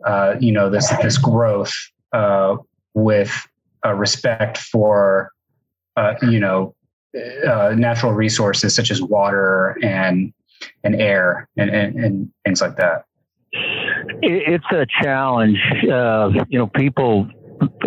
uh, 0.07 0.37
you 0.41 0.53
know, 0.53 0.71
this 0.71 0.89
this 1.03 1.19
growth 1.19 1.75
uh, 2.13 2.57
with 2.95 3.47
respect 3.95 4.59
for, 4.59 5.31
uh, 5.97 6.15
you 6.23 6.39
know, 6.39 6.75
uh, 7.47 7.75
natural 7.77 8.13
resources 8.13 8.75
such 8.75 8.91
as 8.91 9.03
water 9.03 9.77
and 9.83 10.33
and 10.85 11.01
air 11.01 11.49
and, 11.57 11.71
and, 11.71 11.99
and 11.99 12.33
things 12.45 12.61
like 12.61 12.77
that. 12.77 13.05
It's 14.23 14.65
a 14.71 14.87
challenge. 15.03 15.59
Uh, 15.91 16.31
you 16.49 16.59
know, 16.59 16.69
people 16.69 17.29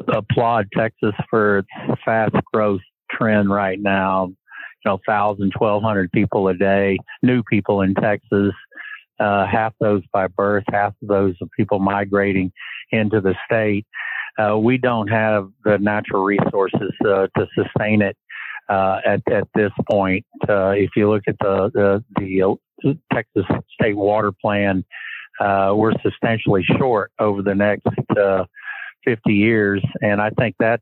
applaud 0.07 0.67
Texas 0.75 1.13
for 1.29 1.59
its 1.59 1.99
fast 2.03 2.35
growth 2.51 2.81
trend 3.11 3.49
right 3.49 3.79
now. 3.79 4.27
You 4.85 4.91
know, 4.91 4.99
1,000, 5.05 5.53
1,200 5.57 6.11
people 6.11 6.49
a 6.49 6.53
day, 6.53 6.97
new 7.21 7.41
people 7.43 7.81
in 7.81 7.93
Texas 7.93 8.51
uh, 9.19 9.45
half 9.45 9.73
those 9.79 10.01
by 10.11 10.27
birth, 10.27 10.63
half 10.71 10.93
of 11.01 11.07
those 11.07 11.35
of 11.41 11.49
people 11.57 11.79
migrating 11.79 12.51
into 12.91 13.21
the 13.21 13.35
state. 13.45 13.85
Uh, 14.37 14.57
we 14.57 14.77
don't 14.77 15.07
have 15.07 15.49
the 15.63 15.77
natural 15.77 16.23
resources 16.23 16.91
uh, 17.05 17.27
to 17.37 17.47
sustain 17.55 18.01
it 18.01 18.17
uh, 18.69 18.99
at 19.05 19.21
at 19.31 19.47
this 19.53 19.71
point. 19.89 20.25
Uh, 20.49 20.69
if 20.69 20.89
you 20.95 21.09
look 21.09 21.23
at 21.27 21.35
the 21.39 21.69
the, 21.73 22.57
the 22.81 22.97
Texas 23.13 23.45
State 23.79 23.95
Water 23.95 24.31
Plan, 24.31 24.83
uh, 25.39 25.73
we're 25.75 25.93
substantially 26.03 26.63
short 26.77 27.11
over 27.19 27.41
the 27.41 27.53
next 27.53 27.85
50 29.05 29.33
years, 29.33 29.83
and 30.01 30.21
I 30.21 30.31
think 30.31 30.55
that 30.59 30.81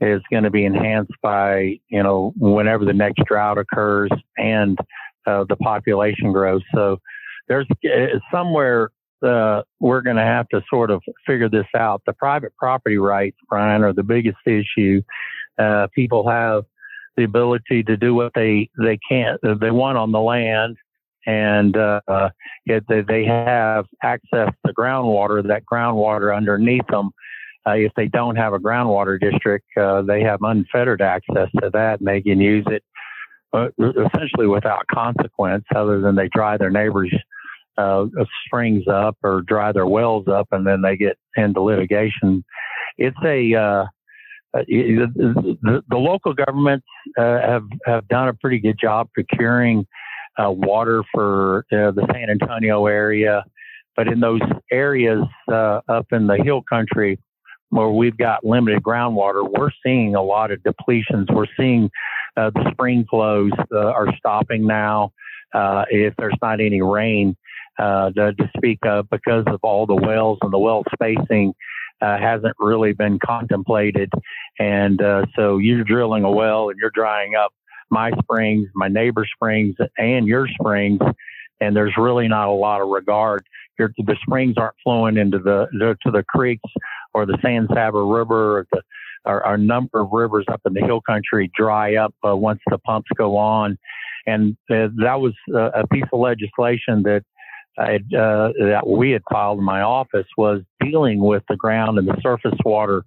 is 0.00 0.20
going 0.30 0.42
to 0.42 0.50
be 0.50 0.66
enhanced 0.66 1.14
by 1.22 1.78
you 1.88 2.02
know 2.02 2.34
whenever 2.36 2.84
the 2.84 2.92
next 2.92 3.22
drought 3.24 3.56
occurs 3.56 4.10
and 4.36 4.76
the 5.24 5.56
population 5.62 6.32
grows. 6.32 6.60
So 6.74 6.98
there's 7.48 7.66
uh, 7.84 8.18
somewhere 8.32 8.90
uh, 9.24 9.62
we're 9.80 10.02
going 10.02 10.16
to 10.16 10.22
have 10.22 10.48
to 10.48 10.62
sort 10.68 10.90
of 10.90 11.02
figure 11.26 11.48
this 11.48 11.66
out. 11.76 12.02
The 12.06 12.12
private 12.12 12.54
property 12.56 12.98
rights, 12.98 13.38
Brian, 13.48 13.82
are 13.82 13.92
the 13.92 14.02
biggest 14.02 14.38
issue. 14.46 15.02
Uh, 15.58 15.86
people 15.94 16.28
have 16.28 16.64
the 17.16 17.24
ability 17.24 17.82
to 17.84 17.96
do 17.96 18.14
what 18.14 18.32
they 18.34 18.68
they 18.78 18.98
can't 19.08 19.40
they 19.60 19.70
want 19.70 19.96
on 19.96 20.12
the 20.12 20.20
land, 20.20 20.76
and 21.26 21.76
uh, 21.76 22.00
yet 22.66 22.82
they, 22.88 23.02
they 23.02 23.24
have 23.24 23.86
access 24.02 24.50
to 24.66 24.72
groundwater. 24.72 25.46
That 25.46 25.62
groundwater 25.70 26.36
underneath 26.36 26.86
them. 26.88 27.10
Uh, 27.66 27.76
if 27.76 27.92
they 27.96 28.08
don't 28.08 28.36
have 28.36 28.52
a 28.52 28.58
groundwater 28.58 29.18
district, 29.18 29.64
uh, 29.80 30.02
they 30.02 30.20
have 30.22 30.40
unfettered 30.42 31.00
access 31.00 31.48
to 31.62 31.70
that, 31.72 31.98
and 31.98 32.06
they 32.06 32.20
can 32.20 32.38
use 32.38 32.66
it 32.66 32.84
uh, 33.54 33.68
essentially 33.80 34.46
without 34.46 34.86
consequence, 34.88 35.64
other 35.74 36.00
than 36.00 36.14
they 36.14 36.28
dry 36.34 36.58
their 36.58 36.70
neighbors' 36.70 37.14
uh, 37.76 38.06
springs 38.46 38.84
up 38.88 39.16
or 39.22 39.42
dry 39.42 39.72
their 39.72 39.86
wells 39.86 40.26
up, 40.28 40.48
and 40.52 40.66
then 40.66 40.82
they 40.82 40.96
get 40.96 41.18
into 41.36 41.60
litigation. 41.60 42.44
It's 42.98 43.16
a 43.24 43.54
uh, 43.54 43.84
uh 44.54 44.62
the, 44.68 45.82
the, 45.88 45.96
local 45.96 46.32
governments 46.32 46.86
uh, 47.18 47.40
have 47.40 47.64
have 47.86 48.08
done 48.08 48.28
a 48.28 48.34
pretty 48.34 48.58
good 48.58 48.78
job 48.80 49.08
procuring 49.12 49.86
uh, 50.38 50.50
water 50.50 51.02
for 51.12 51.66
uh, 51.72 51.90
the 51.90 52.06
San 52.12 52.30
Antonio 52.30 52.86
area, 52.86 53.44
but 53.96 54.08
in 54.08 54.20
those 54.20 54.40
areas 54.70 55.24
uh, 55.50 55.80
up 55.88 56.06
in 56.12 56.26
the 56.26 56.36
hill 56.36 56.62
country 56.62 57.18
where 57.70 57.88
we've 57.88 58.16
got 58.16 58.44
limited 58.44 58.82
groundwater, 58.82 59.48
we're 59.58 59.70
seeing 59.84 60.14
a 60.14 60.22
lot 60.22 60.52
of 60.52 60.60
depletions. 60.60 61.32
We're 61.32 61.46
seeing 61.56 61.90
uh, 62.36 62.50
the 62.54 62.70
spring 62.70 63.04
flows 63.10 63.50
are 63.72 64.06
stopping 64.16 64.64
now. 64.64 65.10
if 65.90 66.14
there's 66.16 66.36
not 66.40 66.60
any 66.60 66.82
rain, 66.82 67.36
uh, 67.78 68.10
to, 68.10 68.32
to, 68.34 68.50
speak 68.56 68.78
of 68.84 69.08
because 69.10 69.44
of 69.46 69.58
all 69.62 69.86
the 69.86 69.94
wells 69.94 70.38
and 70.42 70.52
the 70.52 70.58
well 70.58 70.84
spacing 70.92 71.52
uh, 72.00 72.18
hasn't 72.18 72.54
really 72.58 72.92
been 72.92 73.18
contemplated. 73.24 74.10
And 74.58 75.00
uh, 75.02 75.26
so 75.36 75.58
you're 75.58 75.84
drilling 75.84 76.24
a 76.24 76.30
well 76.30 76.68
and 76.68 76.78
you're 76.80 76.92
drying 76.94 77.34
up 77.34 77.52
my 77.90 78.10
springs, 78.22 78.68
my 78.74 78.88
neighbor's 78.88 79.30
springs, 79.34 79.76
and 79.98 80.26
your 80.26 80.48
springs. 80.48 81.00
And 81.60 81.74
there's 81.74 81.94
really 81.96 82.28
not 82.28 82.48
a 82.48 82.52
lot 82.52 82.80
of 82.80 82.88
regard. 82.88 83.44
the 83.78 84.16
springs 84.22 84.54
aren't 84.56 84.74
flowing 84.82 85.16
into 85.16 85.38
the, 85.38 85.66
the 85.72 85.96
to 86.04 86.10
the 86.10 86.24
creeks 86.24 86.70
or 87.12 87.26
the 87.26 87.38
San 87.42 87.68
Saba 87.72 88.02
River 88.02 88.58
or 88.58 88.66
the 88.72 88.82
our, 89.24 89.56
number 89.56 90.00
of 90.00 90.10
rivers 90.12 90.44
up 90.48 90.60
in 90.66 90.74
the 90.74 90.80
hill 90.80 91.00
country 91.00 91.50
dry 91.56 91.96
up 91.96 92.14
uh, 92.26 92.36
once 92.36 92.60
the 92.70 92.78
pumps 92.78 93.08
go 93.16 93.36
on. 93.36 93.78
And 94.26 94.56
uh, 94.70 94.88
that 95.02 95.20
was 95.20 95.34
uh, 95.54 95.70
a 95.70 95.86
piece 95.86 96.04
of 96.12 96.20
legislation 96.20 97.02
that 97.04 97.22
had, 97.76 98.02
uh, 98.14 98.52
that 98.58 98.86
we 98.86 99.10
had 99.10 99.22
filed 99.30 99.58
in 99.58 99.64
my 99.64 99.82
office 99.82 100.26
was 100.36 100.62
dealing 100.80 101.20
with 101.20 101.42
the 101.48 101.56
ground 101.56 101.98
and 101.98 102.06
the 102.06 102.16
surface 102.22 102.58
water 102.64 103.04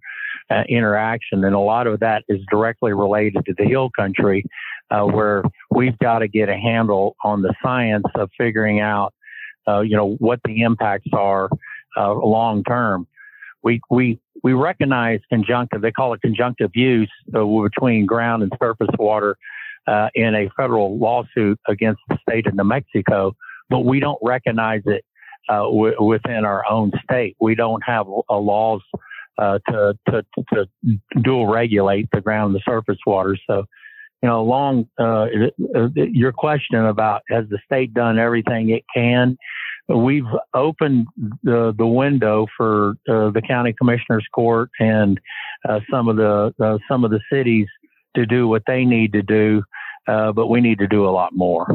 uh, 0.50 0.64
interaction, 0.70 1.44
and 1.44 1.56
a 1.56 1.60
lot 1.60 1.88
of 1.88 2.00
that 2.00 2.24
is 2.28 2.40
directly 2.50 2.94
related 2.94 3.46
to 3.46 3.54
the 3.58 3.66
hill 3.66 3.90
country, 3.98 4.44
uh, 4.92 5.04
where 5.04 5.44
we've 5.72 5.98
got 6.00 6.20
to 6.20 6.28
get 6.28 6.50
a 6.50 6.56
handle 6.56 7.16
on 7.24 7.42
the 7.42 7.54
science 7.62 8.06
of 8.16 8.30
figuring 8.38 8.80
out, 8.80 9.14
uh, 9.68 9.82
you 9.82 9.96
know, 9.96 10.16
what 10.20 10.40
the 10.46 10.62
impacts 10.62 11.10
are 11.14 11.50
uh, 11.98 12.14
long 12.14 12.64
term. 12.64 13.08
We 13.64 13.82
we 13.90 14.20
we 14.44 14.54
recognize 14.54 15.20
conjunctive. 15.30 15.82
They 15.82 15.92
call 15.92 16.14
it 16.14 16.22
conjunctive 16.22 16.72
use 16.74 17.12
uh, 17.36 17.44
between 17.44 18.06
ground 18.06 18.44
and 18.44 18.52
surface 18.62 18.88
water 18.98 19.38
in 20.16 20.36
a 20.36 20.50
federal 20.58 20.98
lawsuit 20.98 21.58
against 21.68 22.02
the 22.10 22.18
state 22.22 22.46
of 22.46 22.54
New 22.54 22.64
Mexico 22.66 23.36
but 23.70 23.86
we 23.86 24.00
don't 24.00 24.20
recognize 24.22 24.82
it 24.86 25.04
uh, 25.50 25.64
w- 25.64 26.02
within 26.04 26.46
our 26.46 26.64
own 26.70 26.92
state. 27.04 27.36
We 27.40 27.56
don't 27.56 27.82
have 27.86 28.08
laws 28.30 28.82
uh, 29.38 29.60
to, 29.70 29.98
to, 30.10 30.26
to 30.54 30.68
dual 31.22 31.48
regulate 31.48 32.10
the 32.12 32.22
ground 32.22 32.54
and 32.54 32.56
the 32.56 32.64
surface 32.66 32.98
water. 33.06 33.38
So, 33.48 33.66
you 34.22 34.30
know, 34.30 34.42
along 34.42 34.90
uh, 35.00 35.28
uh, 35.76 35.90
your 35.96 36.32
question 36.32 36.84
about 36.84 37.22
has 37.30 37.46
the 37.50 37.60
state 37.66 37.94
done 37.94 38.18
everything 38.18 38.70
it 38.70 38.84
can? 38.94 39.38
We've 39.88 40.26
opened 40.54 41.08
the, 41.44 41.74
the 41.78 41.86
window 41.86 42.48
for 42.58 42.96
uh, 43.08 43.30
the 43.30 43.42
county 43.48 43.74
commissioners 43.78 44.26
court 44.34 44.70
and 44.80 45.20
some 45.90 46.08
of 46.08 46.18
the 46.18 46.80
some 46.90 47.06
of 47.06 47.12
the 47.12 47.22
cities 47.32 47.68
to 48.16 48.26
do 48.26 48.48
what 48.48 48.64
they 48.68 48.84
need 48.84 49.14
to 49.14 49.22
do, 49.22 49.64
but 50.08 50.48
we 50.48 50.62
need 50.62 50.80
to 50.80 50.88
do 50.88 51.08
a 51.08 51.12
lot 51.12 51.34
more. 51.34 51.68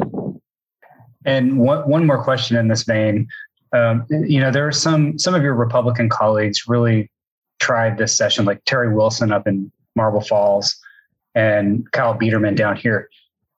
And 1.25 1.59
one, 1.59 1.87
one 1.87 2.05
more 2.05 2.23
question 2.23 2.57
in 2.57 2.67
this 2.67 2.83
vein. 2.83 3.27
Um, 3.73 4.05
you 4.09 4.39
know, 4.39 4.51
there 4.51 4.67
are 4.67 4.71
some 4.71 5.17
some 5.17 5.33
of 5.33 5.41
your 5.41 5.55
Republican 5.55 6.09
colleagues 6.09 6.67
really 6.67 7.09
tried 7.59 7.97
this 7.97 8.15
session, 8.15 8.45
like 8.45 8.63
Terry 8.65 8.93
Wilson 8.93 9.31
up 9.31 9.47
in 9.47 9.71
Marble 9.95 10.21
Falls 10.21 10.75
and 11.35 11.91
Kyle 11.91 12.17
Biedermann 12.17 12.55
down 12.55 12.75
here. 12.75 13.09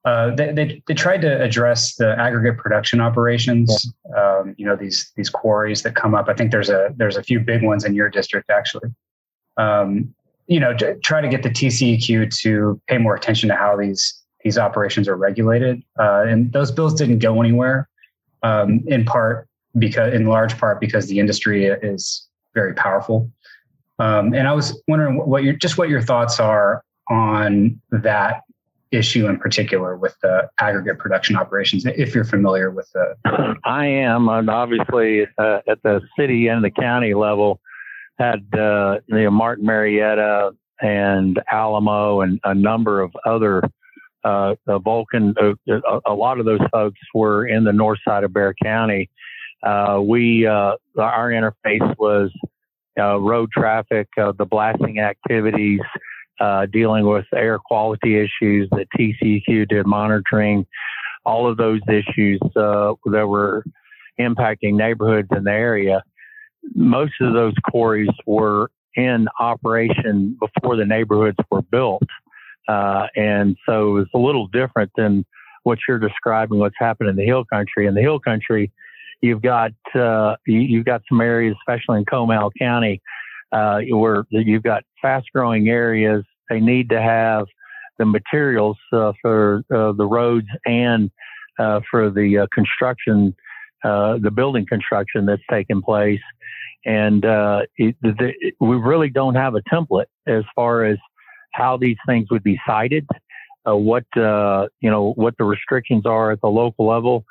Uh, 0.06 0.36
they, 0.36 0.52
they, 0.54 0.84
they 0.88 0.94
tried 0.94 1.20
to 1.22 1.42
address 1.42 1.96
the 1.96 2.16
aggregate 2.20 2.60
production 2.60 3.02
operations. 3.02 3.92
Um, 4.16 4.54
you 4.58 4.66
know 4.66 4.76
these 4.76 5.12
these 5.16 5.30
quarries 5.30 5.82
that 5.82 5.96
come 5.96 6.14
up. 6.14 6.30
I 6.30 6.34
think 6.34 6.52
there's 6.52 6.70
a 6.70 6.94
there's 6.96 7.18
a 7.18 7.24
few 7.24 7.40
big 7.40 7.64
ones 7.64 7.84
in 7.84 7.96
your 7.96 8.10
district 8.10 8.50
actually. 8.50 8.90
Um, 9.58 10.14
you 10.48 10.60
know, 10.60 10.76
to 10.76 10.96
try 11.00 11.22
to 11.22 11.28
get 11.28 11.42
the 11.42 11.50
TCEQ 11.50 12.36
to 12.42 12.80
pay 12.88 13.00
more 13.00 13.16
attention 13.16 13.50
to 13.50 13.56
how 13.56 13.76
these 13.76 14.22
these 14.46 14.60
operations 14.60 15.10
are 15.10 15.18
regulated. 15.18 15.84
Uh, 16.00 16.24
and 16.28 16.54
those 16.54 16.72
bills 16.72 16.94
didn't 16.94 17.18
go 17.18 17.42
anywhere, 17.42 17.90
um, 18.44 18.82
in 18.86 19.04
part 19.04 19.50
because, 19.80 20.14
in 20.14 20.28
large 20.28 20.58
part, 20.58 20.80
because 20.80 21.08
the 21.08 21.20
industry 21.20 21.66
is 21.66 22.28
very 22.54 22.74
powerful. 22.76 23.30
Um, 23.98 24.34
and 24.34 24.48
I 24.48 24.54
was 24.54 24.80
wondering 24.88 25.18
what 25.18 25.44
your 25.44 25.54
just 25.54 25.78
what 25.78 25.90
your 25.90 26.02
thoughts 26.02 26.40
are 26.40 26.84
on 27.10 27.82
that 27.92 28.44
issue 28.92 29.28
in 29.28 29.38
particular 29.38 29.98
with 29.98 30.16
the 30.22 30.48
aggregate 30.60 31.00
production 31.00 31.36
operations, 31.36 31.86
if 31.86 32.14
you're 32.14 32.24
familiar 32.24 32.70
with 32.70 32.90
the. 32.94 33.56
I 33.66 33.88
am, 33.88 34.30
and 34.30 34.50
obviously 34.50 35.28
uh, 35.40 35.60
at 35.68 35.82
the 35.82 36.02
city 36.18 36.48
and 36.50 36.64
the 36.64 36.70
county 36.70 37.16
level, 37.16 37.60
had 38.20 38.46
uh, 38.54 39.00
you 39.08 39.24
know, 39.24 39.32
Martin 39.32 39.66
Marietta 39.66 40.52
and 40.82 41.42
Alamo 41.52 42.22
and 42.22 42.40
a 42.44 42.54
number 42.54 43.02
of 43.02 43.12
other 43.26 43.64
uh, 44.26 44.56
Vulcan, 44.80 45.36
uh, 45.40 45.54
a, 45.70 46.00
a, 46.08 46.14
lot 46.14 46.40
of 46.40 46.46
those 46.46 46.62
folks 46.72 47.00
were 47.14 47.46
in 47.46 47.64
the 47.64 47.72
north 47.72 48.00
side 48.06 48.24
of 48.24 48.34
Bexar 48.34 48.56
County. 48.62 49.10
Uh, 49.62 50.02
we, 50.04 50.48
uh, 50.48 50.76
our 50.98 51.30
interface 51.30 51.96
was 51.98 52.32
uh, 53.00 53.20
road 53.20 53.52
traffic, 53.52 54.08
uh, 54.18 54.32
the 54.38 54.46
blasting 54.46 55.00
activities, 55.00 55.80
dealing 56.72 57.06
with 57.06 57.26
air 57.36 57.60
quality 57.60 58.18
issues 58.18 58.68
that 58.72 58.88
TCEQ 58.98 59.68
did 59.68 59.86
monitoring, 59.86 60.66
all 61.24 61.48
of 61.50 61.58
those 61.58 61.82
issues 61.88 62.40
that 62.56 62.98
were 63.28 63.64
impacting 64.20 64.74
neighborhoods 64.74 65.28
in 65.36 65.44
the 65.44 65.52
area. 65.52 66.04
Most 66.74 67.14
of 67.22 67.34
those 67.34 67.54
quarries 67.70 68.10
were 68.26 68.72
in 68.96 69.28
operation 69.40 70.38
before 70.40 70.76
the 70.76 70.86
neighborhoods 70.86 71.38
were 71.52 71.62
built. 71.62 72.04
Uh, 72.68 73.08
and 73.16 73.56
so 73.68 73.98
it's 73.98 74.12
a 74.14 74.18
little 74.18 74.48
different 74.48 74.92
than 74.96 75.26
what 75.64 75.80
you're 75.88 76.00
describing, 76.00 76.60
what's 76.60 76.76
happened 76.80 77.10
in 77.10 77.16
the 77.16 77.26
hill 77.26 77.46
country. 77.46 77.88
In 77.88 77.96
the 77.96 78.02
hill 78.02 78.20
country, 78.20 78.72
you've 79.22 79.42
got, 79.42 79.72
uh, 79.96 80.36
you've 80.46 80.86
got 80.86 81.02
some 81.10 81.22
areas, 81.22 81.56
especially 81.62 82.00
in 82.00 82.06
Comal 82.06 82.52
County, 82.60 83.02
uh, 83.52 83.82
where 83.90 84.26
you've 84.30 84.64
got 84.64 84.84
fast 85.02 85.28
growing 85.34 85.70
areas. 85.70 86.24
They 86.50 86.60
need 86.60 86.90
to 86.90 87.02
have 87.02 87.48
the 87.98 88.06
materials 88.06 88.78
uh, 88.92 89.14
for 89.22 89.64
uh, 89.74 89.94
the 89.94 90.06
roads 90.06 90.48
and 90.66 91.10
uh, 91.58 91.80
for 91.90 92.10
the 92.10 92.48
construction, 92.54 93.36
the 93.84 94.32
building 94.34 94.66
construction 94.68 95.26
that's 95.26 95.42
taking 95.50 95.82
place. 95.82 96.22
And 96.86 97.24
it, 97.78 97.96
the, 98.02 98.34
we 98.60 98.76
really 98.76 99.10
don't 99.10 99.36
have 99.36 99.56
a 99.56 99.62
template 99.62 100.06
as 100.28 100.44
far 100.56 100.86
as 100.86 100.98
how 101.56 101.78
these 101.78 101.98
things 102.08 102.28
would 102.32 102.44
be 102.44 102.60
sited, 102.68 103.08
uh, 103.68 103.76
what 103.76 104.06
uh, 104.18 104.68
you 104.82 104.90
know 104.90 105.14
what 105.14 105.36
the 105.38 105.44
restrictions 105.44 106.06
are 106.06 106.32
at 106.32 106.42
the 106.42 106.48
local 106.48 106.88
level. 106.88 107.26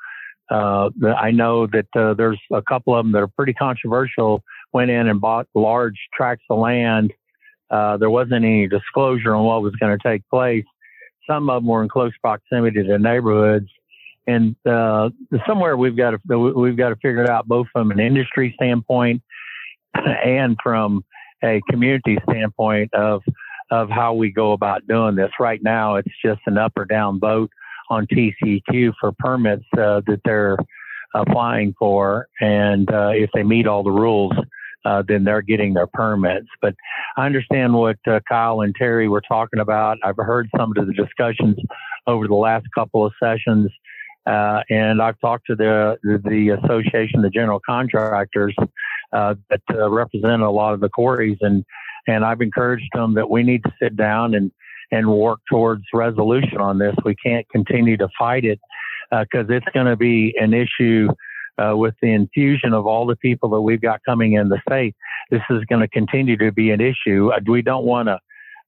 Uh, 0.49 0.89
I 1.17 1.31
know 1.31 1.65
that 1.67 1.87
uh, 1.95 2.13
there's 2.13 2.39
a 2.51 2.61
couple 2.61 2.95
of 2.95 3.03
them 3.03 3.11
that 3.13 3.21
are 3.21 3.27
pretty 3.27 3.53
controversial. 3.53 4.43
Went 4.73 4.91
in 4.91 5.07
and 5.07 5.19
bought 5.21 5.47
large 5.55 5.97
tracts 6.13 6.43
of 6.49 6.59
land. 6.59 7.13
Uh, 7.69 7.97
there 7.97 8.09
wasn't 8.09 8.45
any 8.45 8.67
disclosure 8.67 9.33
on 9.33 9.43
what 9.45 9.61
was 9.61 9.75
going 9.77 9.97
to 9.97 10.07
take 10.07 10.27
place. 10.29 10.65
Some 11.27 11.49
of 11.49 11.63
them 11.63 11.67
were 11.67 11.81
in 11.81 11.89
close 11.89 12.11
proximity 12.21 12.83
to 12.83 12.99
neighborhoods, 12.99 13.69
and 14.27 14.55
uh, 14.65 15.09
somewhere 15.47 15.77
we've 15.77 15.97
got 15.97 16.11
to 16.11 16.37
we've 16.37 16.77
got 16.77 16.89
to 16.89 16.95
figure 16.97 17.23
it 17.23 17.29
out 17.29 17.47
both 17.47 17.67
from 17.71 17.91
an 17.91 17.99
industry 17.99 18.53
standpoint 18.55 19.23
and 19.95 20.57
from 20.61 21.03
a 21.43 21.61
community 21.69 22.17
standpoint 22.29 22.93
of 22.93 23.21
of 23.71 23.89
how 23.89 24.13
we 24.13 24.31
go 24.31 24.53
about 24.53 24.87
doing 24.87 25.15
this. 25.15 25.31
Right 25.39 25.61
now, 25.61 25.95
it's 25.95 26.11
just 26.23 26.41
an 26.45 26.57
up 26.57 26.73
or 26.75 26.85
down 26.85 27.19
vote 27.19 27.49
on 27.89 28.07
TCEQ 28.07 28.93
for 28.99 29.11
permits 29.19 29.65
uh, 29.77 30.01
that 30.07 30.21
they're 30.25 30.57
applying 31.13 31.73
for, 31.79 32.27
and 32.41 32.91
uh, 32.91 33.11
if 33.13 33.29
they 33.33 33.43
meet 33.43 33.67
all 33.67 33.83
the 33.83 33.91
rules, 33.91 34.33
uh, 34.85 35.03
then 35.07 35.23
they're 35.23 35.41
getting 35.41 35.73
their 35.73 35.87
permits. 35.87 36.47
But 36.61 36.75
I 37.17 37.25
understand 37.25 37.73
what 37.73 37.97
uh, 38.07 38.19
Kyle 38.27 38.61
and 38.61 38.75
Terry 38.75 39.07
were 39.07 39.21
talking 39.21 39.59
about. 39.59 39.97
I've 40.03 40.17
heard 40.17 40.49
some 40.55 40.73
of 40.75 40.87
the 40.87 40.93
discussions 40.93 41.57
over 42.07 42.27
the 42.27 42.35
last 42.35 42.65
couple 42.75 43.05
of 43.05 43.13
sessions. 43.21 43.71
Uh, 44.27 44.61
and 44.69 45.01
I've 45.01 45.19
talked 45.19 45.45
to 45.47 45.55
the 45.55 45.97
the 46.03 46.49
association, 46.49 47.21
the 47.21 47.29
general 47.29 47.61
contractors 47.63 48.55
uh, 49.13 49.35
that 49.49 49.61
represent 49.69 50.41
a 50.41 50.49
lot 50.49 50.73
of 50.73 50.79
the 50.79 50.89
quarries, 50.89 51.37
and 51.41 51.63
and 52.07 52.23
I've 52.23 52.41
encouraged 52.41 52.89
them 52.93 53.15
that 53.15 53.29
we 53.29 53.43
need 53.43 53.63
to 53.63 53.73
sit 53.81 53.95
down 53.95 54.35
and, 54.35 54.51
and 54.91 55.11
work 55.11 55.39
towards 55.49 55.83
resolution 55.93 56.57
on 56.59 56.77
this. 56.77 56.95
We 57.03 57.15
can't 57.15 57.47
continue 57.49 57.97
to 57.97 58.07
fight 58.17 58.45
it 58.45 58.59
because 59.11 59.49
uh, 59.49 59.53
it's 59.53 59.67
going 59.73 59.87
to 59.87 59.95
be 59.95 60.35
an 60.39 60.53
issue 60.53 61.09
uh, 61.57 61.75
with 61.75 61.95
the 62.01 62.13
infusion 62.13 62.73
of 62.73 62.85
all 62.85 63.05
the 63.05 63.15
people 63.15 63.49
that 63.49 63.61
we've 63.61 63.81
got 63.81 64.01
coming 64.05 64.33
in 64.33 64.49
the 64.49 64.61
state. 64.67 64.95
This 65.31 65.41
is 65.49 65.63
going 65.65 65.81
to 65.81 65.87
continue 65.87 66.37
to 66.37 66.51
be 66.51 66.71
an 66.71 66.81
issue. 66.81 67.31
Uh, 67.31 67.39
we 67.47 67.61
don't 67.61 67.85
want 67.85 68.07
to 68.07 68.19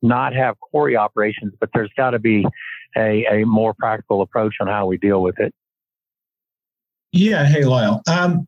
not 0.01 0.33
have 0.33 0.59
quarry 0.59 0.95
operations, 0.95 1.53
but 1.59 1.69
there's 1.73 1.91
got 1.97 2.11
to 2.11 2.19
be 2.19 2.45
a, 2.95 3.25
a 3.25 3.45
more 3.45 3.73
practical 3.73 4.21
approach 4.21 4.55
on 4.61 4.67
how 4.67 4.85
we 4.85 4.97
deal 4.97 5.21
with 5.21 5.39
it. 5.39 5.53
Yeah. 7.11 7.45
Hey, 7.45 7.63
Lyle. 7.63 8.01
Um, 8.07 8.47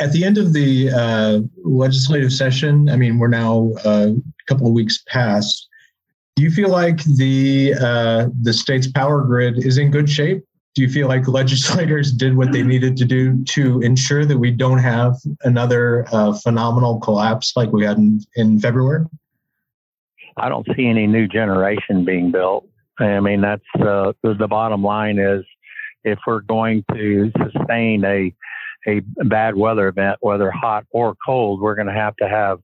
at 0.00 0.12
the 0.12 0.24
end 0.24 0.38
of 0.38 0.52
the 0.52 0.90
uh, 0.90 1.40
legislative 1.64 2.32
session, 2.32 2.88
I 2.88 2.96
mean, 2.96 3.18
we're 3.18 3.28
now 3.28 3.72
uh, 3.84 4.10
a 4.10 4.44
couple 4.46 4.66
of 4.66 4.72
weeks 4.72 5.02
past. 5.08 5.68
Do 6.36 6.42
you 6.42 6.50
feel 6.50 6.68
like 6.68 7.02
the 7.04 7.74
uh, 7.74 8.28
the 8.42 8.52
state's 8.52 8.86
power 8.86 9.22
grid 9.22 9.64
is 9.64 9.76
in 9.76 9.90
good 9.90 10.08
shape? 10.08 10.44
Do 10.74 10.82
you 10.82 10.88
feel 10.88 11.08
like 11.08 11.26
legislators 11.26 12.12
did 12.12 12.36
what 12.36 12.52
they 12.52 12.62
needed 12.62 12.96
to 12.98 13.04
do 13.04 13.42
to 13.44 13.80
ensure 13.80 14.24
that 14.24 14.38
we 14.38 14.52
don't 14.52 14.78
have 14.78 15.16
another 15.42 16.06
uh, 16.12 16.32
phenomenal 16.34 17.00
collapse 17.00 17.54
like 17.56 17.72
we 17.72 17.84
had 17.84 17.98
in, 17.98 18.20
in 18.36 18.60
February? 18.60 19.04
I 20.36 20.48
don't 20.48 20.66
see 20.76 20.86
any 20.86 21.08
new 21.08 21.26
generation 21.26 22.04
being 22.04 22.30
built. 22.30 22.68
I 23.00 23.18
mean, 23.18 23.40
that's 23.40 23.64
uh, 23.74 24.12
the, 24.22 24.34
the 24.34 24.46
bottom 24.46 24.84
line 24.84 25.18
is 25.18 25.44
if 26.04 26.20
we're 26.26 26.42
going 26.42 26.84
to 26.92 27.32
sustain 27.42 28.04
a 28.04 28.32
a 28.86 29.00
bad 29.24 29.56
weather 29.56 29.88
event, 29.88 30.18
whether 30.20 30.50
hot 30.50 30.84
or 30.90 31.14
cold, 31.24 31.60
we're 31.60 31.74
going 31.74 31.88
to 31.88 31.92
have 31.92 32.16
to 32.16 32.28
have 32.28 32.58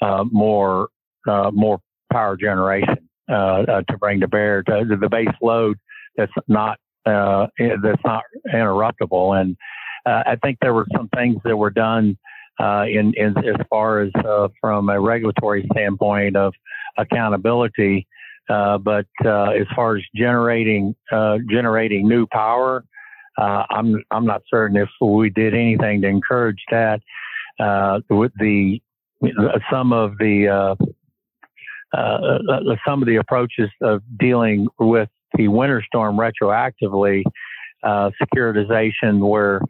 uh, 0.00 0.24
more 0.30 0.88
uh, 1.26 1.50
more 1.52 1.80
power 2.12 2.36
generation 2.36 3.08
uh, 3.30 3.62
uh, 3.68 3.82
to 3.90 3.98
bring 3.98 4.20
to 4.20 4.28
bear 4.28 4.62
to, 4.62 4.84
to, 4.84 4.96
the 4.96 5.08
base 5.08 5.28
load 5.42 5.76
that's 6.16 6.32
not 6.46 6.78
uh, 7.04 7.46
that's 7.82 8.02
not 8.04 8.22
interruptible. 8.52 9.40
And 9.40 9.56
uh, 10.06 10.22
I 10.26 10.36
think 10.36 10.58
there 10.60 10.74
were 10.74 10.86
some 10.96 11.08
things 11.14 11.36
that 11.44 11.56
were 11.56 11.70
done 11.70 12.16
in, 12.60 13.12
in 13.16 13.36
as 13.38 13.56
far 13.68 14.00
as 14.00 14.10
from 14.60 14.88
a 14.88 15.00
regulatory 15.00 15.66
standpoint 15.72 16.36
of 16.36 16.54
accountability. 16.96 18.06
but 18.48 19.06
as 19.24 19.66
far 19.74 19.96
as 19.96 20.02
generating 20.14 20.94
generating 21.50 22.08
new 22.08 22.26
power, 22.26 22.84
I'm 23.38 24.02
I'm 24.10 24.26
not 24.26 24.42
certain 24.50 24.76
if 24.76 24.88
we 25.00 25.30
did 25.30 25.54
anything 25.54 26.02
to 26.02 26.08
encourage 26.08 26.62
that. 26.70 27.00
with 28.10 28.32
the 28.38 28.80
some 29.70 29.92
of 29.92 30.18
the 30.18 30.48
uh, 30.48 30.74
uh, 31.96 32.38
uh, 32.50 32.76
some 32.86 33.02
of 33.02 33.08
the 33.08 33.16
approaches 33.16 33.70
of 33.80 34.02
dealing 34.18 34.68
with 34.78 35.08
the 35.34 35.48
winter 35.48 35.82
storm 35.86 36.16
retroactively, 36.16 37.22
uh, 37.82 38.10
securitization, 38.22 39.26
where 39.26 39.60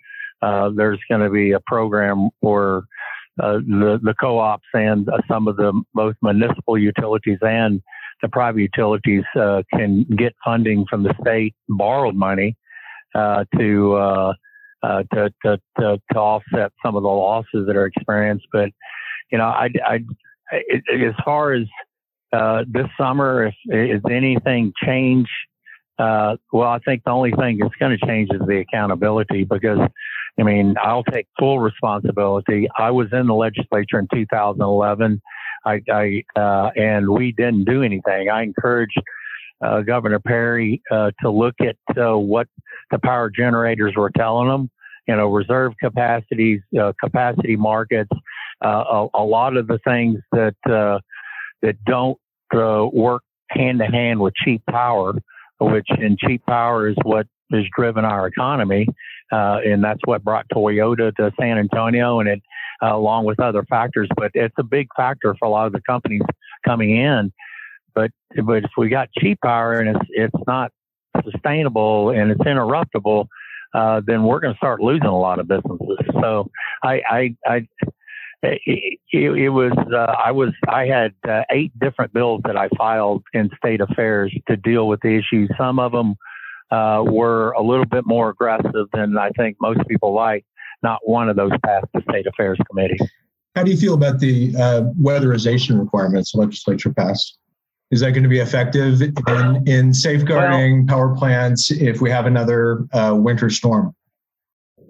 uh, 0.43 0.71
there's 0.75 0.99
going 1.09 1.21
to 1.21 1.31
be 1.31 1.53
a 1.53 1.61
program 1.61 2.29
where 2.41 2.79
uh, 3.41 3.59
the, 3.59 4.01
the 4.03 4.15
co-ops 4.21 4.67
and 4.75 5.09
some 5.29 5.47
of 5.47 5.57
the 5.57 5.73
both 5.95 6.17
municipal 6.23 6.77
utilities 6.77 7.39
and 7.43 7.81
the 8.21 8.29
private 8.29 8.61
utilities 8.61 9.23
can 9.73 10.05
get 10.17 10.35
funding 10.45 10.85
from 10.91 11.05
the 11.05 11.15
state 11.21 11.55
borrowed 11.69 12.17
money 12.17 12.57
to 13.15 14.35
to, 14.85 15.31
to, 15.45 15.61
to, 15.79 16.01
to 16.13 16.19
offset 16.19 16.73
some 16.85 16.97
of 16.97 17.03
the 17.03 17.09
losses 17.09 17.67
that 17.67 17.77
are 17.77 17.87
experienced. 17.87 18.47
But 18.53 18.71
you 19.31 19.39
know, 19.39 19.45
I, 19.45 19.69
I, 19.85 19.97
as 20.53 21.15
far 21.25 21.53
as 21.53 21.67
uh, 22.33 22.65
this 22.69 22.87
summer, 22.99 23.47
if 23.47 23.55
is 23.69 24.03
anything 24.11 24.73
change? 24.85 25.29
Uh, 25.99 26.37
well, 26.53 26.69
I 26.69 26.79
think 26.79 27.03
the 27.05 27.11
only 27.11 27.33
thing 27.33 27.59
that's 27.59 27.75
going 27.81 27.97
to 27.99 28.07
change 28.07 28.29
is 28.33 28.41
the 28.47 28.59
accountability 28.59 29.45
because, 29.45 29.81
I 30.39 30.43
mean, 30.43 30.77
I'll 30.81 31.03
take 31.03 31.27
full 31.39 31.59
responsibility. 31.59 32.69
I 32.79 32.93
was 32.93 33.09
in 33.13 33.27
the 33.27 33.35
legislature 33.35 33.99
in 33.99 34.07
2011, 34.15 35.21
I, 35.67 35.83
I 35.91 36.23
uh, 36.37 36.71
and 36.77 37.09
we 37.09 37.33
didn't 37.33 37.65
do 37.65 37.83
anything. 37.83 38.29
I 38.31 38.43
encouraged 38.43 39.01
uh, 39.61 39.81
Governor 39.83 40.21
Perry 40.21 40.83
uh, 40.91 41.11
to 41.21 41.31
look 41.31 41.55
at 41.61 41.77
uh, 41.97 42.17
what 42.17 42.47
the 42.91 42.99
power 42.99 43.31
generators 43.31 43.95
were 43.97 44.11
telling 44.17 44.49
them. 44.49 44.71
You 45.07 45.17
know, 45.17 45.29
reserve 45.29 45.73
capacities, 45.83 46.61
capacity 47.03 47.57
markets, 47.57 48.11
a, 48.61 49.07
a, 49.15 49.23
lot 49.23 49.57
of 49.57 49.67
the 49.67 49.79
things 49.87 50.19
that 50.33 50.55
that 51.63 51.83
don't 51.85 52.19
uh, 52.55 52.87
work 52.93 53.23
hand 53.51 53.81
in 53.81 53.93
hand 53.93 54.21
with 54.21 54.35
cheap 54.35 54.63
power, 54.71 55.15
which 55.61 55.87
in 55.99 56.17
cheap 56.19 56.45
power 56.47 56.89
is 56.89 56.97
what 57.03 57.27
has 57.53 57.65
driven 57.75 58.05
our 58.05 58.27
economy, 58.27 58.87
uh, 59.33 59.59
and 59.65 59.83
that's 59.83 60.01
what 60.05 60.23
brought 60.23 60.47
Toyota 60.53 61.15
to 61.17 61.33
San 61.41 61.59
Antonio, 61.59 62.21
and 62.21 62.29
it 62.29 62.43
uh, 62.83 62.95
along 62.95 63.25
with 63.25 63.41
other 63.41 63.65
factors. 63.65 64.09
But 64.17 64.31
it's 64.35 64.55
a 64.59 64.63
big 64.63 64.89
factor 64.97 65.35
for 65.39 65.47
a 65.47 65.51
lot 65.51 65.67
of 65.67 65.73
the 65.73 65.81
companies 65.81 66.23
coming 66.65 66.97
in. 66.97 67.33
But 67.95 68.11
but 68.45 68.65
if 68.65 68.71
we 68.77 68.89
got 68.89 69.09
cheap 69.19 69.41
power 69.43 69.75
and 69.75 69.97
it's 69.97 70.11
it's 70.11 70.45
not 70.47 70.73
sustainable 71.25 72.11
and 72.11 72.31
it's 72.31 72.41
interruptible, 72.41 73.27
uh, 73.75 74.01
then 74.07 74.23
we're 74.23 74.41
going 74.41 74.55
to 74.55 74.59
start 74.59 74.81
losing 74.81 75.07
a 75.07 75.19
lot 75.19 75.39
of 75.39 75.49
businesses. 75.49 75.99
So 76.21 76.51
I 76.83 77.01
I, 77.09 77.37
I 77.47 77.67
it, 78.43 79.01
it, 79.13 79.49
was 79.49 79.73
uh, 79.93 79.97
I 80.25 80.31
was 80.31 80.51
I 80.69 80.87
had 80.87 81.15
uh, 81.29 81.43
eight 81.51 81.73
different 81.79 82.13
bills 82.13 82.41
that 82.45 82.57
I 82.57 82.69
filed 82.77 83.25
in 83.33 83.51
state 83.57 83.81
affairs 83.81 84.33
to 84.49 84.57
deal 84.57 84.87
with 84.87 85.01
the 85.01 85.17
issues. 85.17 85.51
Some 85.59 85.79
of 85.79 85.93
them 85.93 86.15
uh, 86.71 87.03
were 87.07 87.53
a 87.53 87.63
little 87.63 87.87
bit 87.87 88.07
more 88.07 88.31
aggressive 88.31 88.87
than 88.93 89.17
I 89.19 89.31
think 89.31 89.57
most 89.61 89.81
people 89.89 90.15
like. 90.15 90.45
Not 90.83 91.01
one 91.03 91.29
of 91.29 91.35
those 91.35 91.51
passed 91.65 91.87
the 91.93 92.03
state 92.09 92.27
affairs 92.27 92.59
committee. 92.71 92.99
How 93.57 93.65
do 93.65 93.73
you 93.73 93.77
feel 93.77 93.95
about 93.95 94.21
the 94.21 94.55
uh, 94.55 94.83
weatherization 95.01 95.81
requirements 95.81 96.33
the 96.33 96.39
legislature 96.39 96.93
passed? 96.93 97.38
Is 97.91 98.01
that 98.01 98.11
going 98.11 98.23
to 98.23 98.29
be 98.29 98.41
effective 98.41 99.01
in, 99.01 99.65
in 99.67 99.95
safeguarding 99.95 100.87
well, 100.87 100.97
power 100.97 101.17
plants 101.17 101.71
if 101.71 102.01
we 102.03 102.11
have 102.11 102.27
another 102.27 102.85
uh, 102.93 103.15
winter 103.17 103.49
storm? 103.49 103.95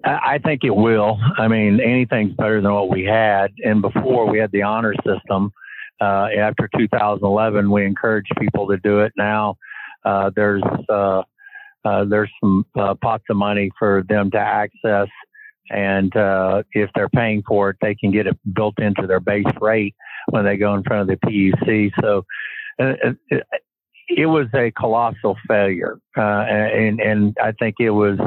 I 0.04 0.38
think 0.38 0.64
it 0.64 0.74
will. 0.74 1.18
I 1.36 1.48
mean, 1.48 1.80
anything's 1.80 2.32
better 2.34 2.60
than 2.60 2.72
what 2.72 2.90
we 2.90 3.04
had. 3.04 3.52
And 3.64 3.82
before 3.82 4.28
we 4.28 4.38
had 4.38 4.50
the 4.52 4.62
honor 4.62 4.94
system. 5.06 5.52
Uh, 6.00 6.28
after 6.38 6.68
2011, 6.78 7.70
we 7.70 7.84
encouraged 7.84 8.32
people 8.38 8.68
to 8.68 8.76
do 8.78 9.00
it. 9.00 9.12
Now 9.16 9.56
uh, 10.04 10.30
there's 10.34 10.62
uh, 10.88 11.22
uh 11.84 12.04
there's 12.04 12.30
some 12.40 12.64
uh, 12.78 12.94
pots 12.94 13.24
of 13.28 13.36
money 13.36 13.70
for 13.76 14.04
them 14.08 14.30
to 14.30 14.38
access, 14.38 15.08
and 15.70 16.14
uh, 16.16 16.62
if 16.72 16.88
they're 16.94 17.08
paying 17.08 17.42
for 17.46 17.70
it, 17.70 17.78
they 17.80 17.96
can 17.96 18.12
get 18.12 18.28
it 18.28 18.38
built 18.54 18.78
into 18.78 19.08
their 19.08 19.18
base 19.18 19.44
rate 19.60 19.96
when 20.30 20.44
they 20.44 20.56
go 20.56 20.74
in 20.74 20.84
front 20.84 21.02
of 21.02 21.08
the 21.08 21.26
PUC. 21.26 21.90
So 22.00 22.24
it, 22.78 23.18
it 24.08 24.26
was 24.26 24.46
a 24.54 24.70
colossal 24.72 25.36
failure, 25.46 25.98
and 26.16 27.00
and 27.00 27.36
I 27.42 27.52
think 27.52 27.76
it 27.78 27.90
was 27.90 28.18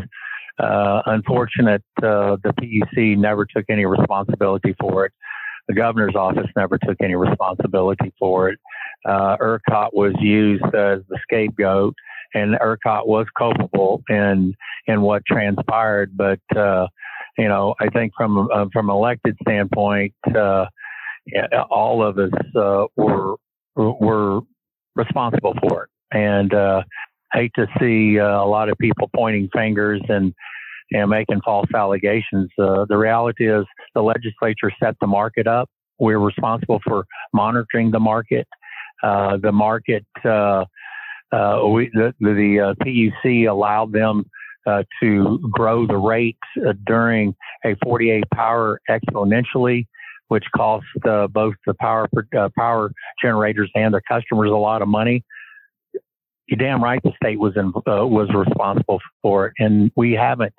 uh, 0.62 1.02
unfortunate, 1.08 1.84
uh, 2.04 2.38
the 2.44 2.54
PUC 2.60 3.18
never 3.18 3.46
took 3.46 3.66
any 3.70 3.86
responsibility 3.86 4.76
for 4.80 5.06
it. 5.06 5.14
The 5.68 5.74
governor's 5.74 6.16
office 6.16 6.48
never 6.56 6.78
took 6.78 6.98
any 7.02 7.16
responsibility 7.16 8.14
for 8.20 8.50
it. 8.50 8.60
Uh, 9.06 9.38
ERCOT 9.38 9.94
was 9.94 10.14
used 10.20 10.64
as 10.66 11.00
the 11.10 11.20
scapegoat, 11.24 11.96
and 12.34 12.56
ERCOT 12.56 13.08
was 13.08 13.26
culpable 13.38 14.04
in 14.10 14.54
in 14.88 15.02
what 15.02 15.24
transpired. 15.26 16.16
But 16.16 16.40
uh, 16.56 16.88
you 17.38 17.48
know, 17.48 17.76
I 17.80 17.88
think 17.88 18.14
from 18.16 18.50
uh, 18.54 18.66
from 18.74 18.90
elected 18.90 19.38
standpoint, 19.42 20.14
uh, 20.36 20.66
all 21.70 22.04
of 22.04 22.18
us 22.20 22.32
uh, 22.56 22.86
were 22.96 23.36
were 23.76 24.42
responsible 24.96 25.54
for 25.62 25.84
it, 25.84 25.90
and 26.18 26.54
uh, 26.54 26.82
hate 27.34 27.52
to 27.56 27.68
see 27.80 28.20
uh, 28.20 28.44
a 28.44 28.48
lot 28.48 28.70
of 28.70 28.78
people 28.78 29.10
pointing 29.16 29.50
fingers 29.54 30.02
and 30.10 30.34
and 30.94 31.10
making 31.10 31.40
false 31.46 31.70
allegations. 31.74 32.50
Uh, 32.60 32.86
the 32.90 32.98
reality 32.98 33.50
is 33.50 33.66
the 33.96 34.02
legislature 34.02 34.70
set 34.84 34.94
the 35.00 35.08
market 35.08 35.48
up. 35.48 35.70
We're 36.00 36.20
responsible 36.20 36.82
for 36.86 37.06
monitoring 37.34 37.92
the 37.92 38.00
market. 38.00 38.46
Uh, 39.02 39.38
the 39.38 39.54
market, 39.54 40.06
uh, 40.26 40.66
uh 41.32 41.62
we, 41.66 41.90
the, 41.94 42.14
the 42.20 42.76
PUC 42.84 43.50
allowed 43.50 43.94
them 43.94 44.26
to 45.02 45.40
grow 45.50 45.88
the 45.88 45.98
rates 45.98 46.38
during 46.86 47.34
a 47.66 47.76
48 47.84 48.26
power 48.34 48.80
exponentially, 48.90 49.88
which 50.32 50.46
cost 50.56 50.86
both 51.04 51.56
the 51.66 51.74
power 51.80 52.08
power 52.58 52.92
generators 53.22 53.70
and 53.76 53.94
their 53.94 54.04
customers 54.10 54.50
a 54.50 54.56
lot 54.56 54.82
of 54.82 54.88
money 54.88 55.24
you're 56.52 56.58
damn 56.58 56.84
right 56.84 57.02
the 57.04 57.14
state 57.16 57.40
was 57.40 57.56
in, 57.56 57.72
uh, 57.88 58.06
was 58.06 58.30
responsible 58.34 59.00
for 59.22 59.48
it, 59.48 59.54
and 59.58 59.90
we 59.96 60.12
haven't 60.12 60.54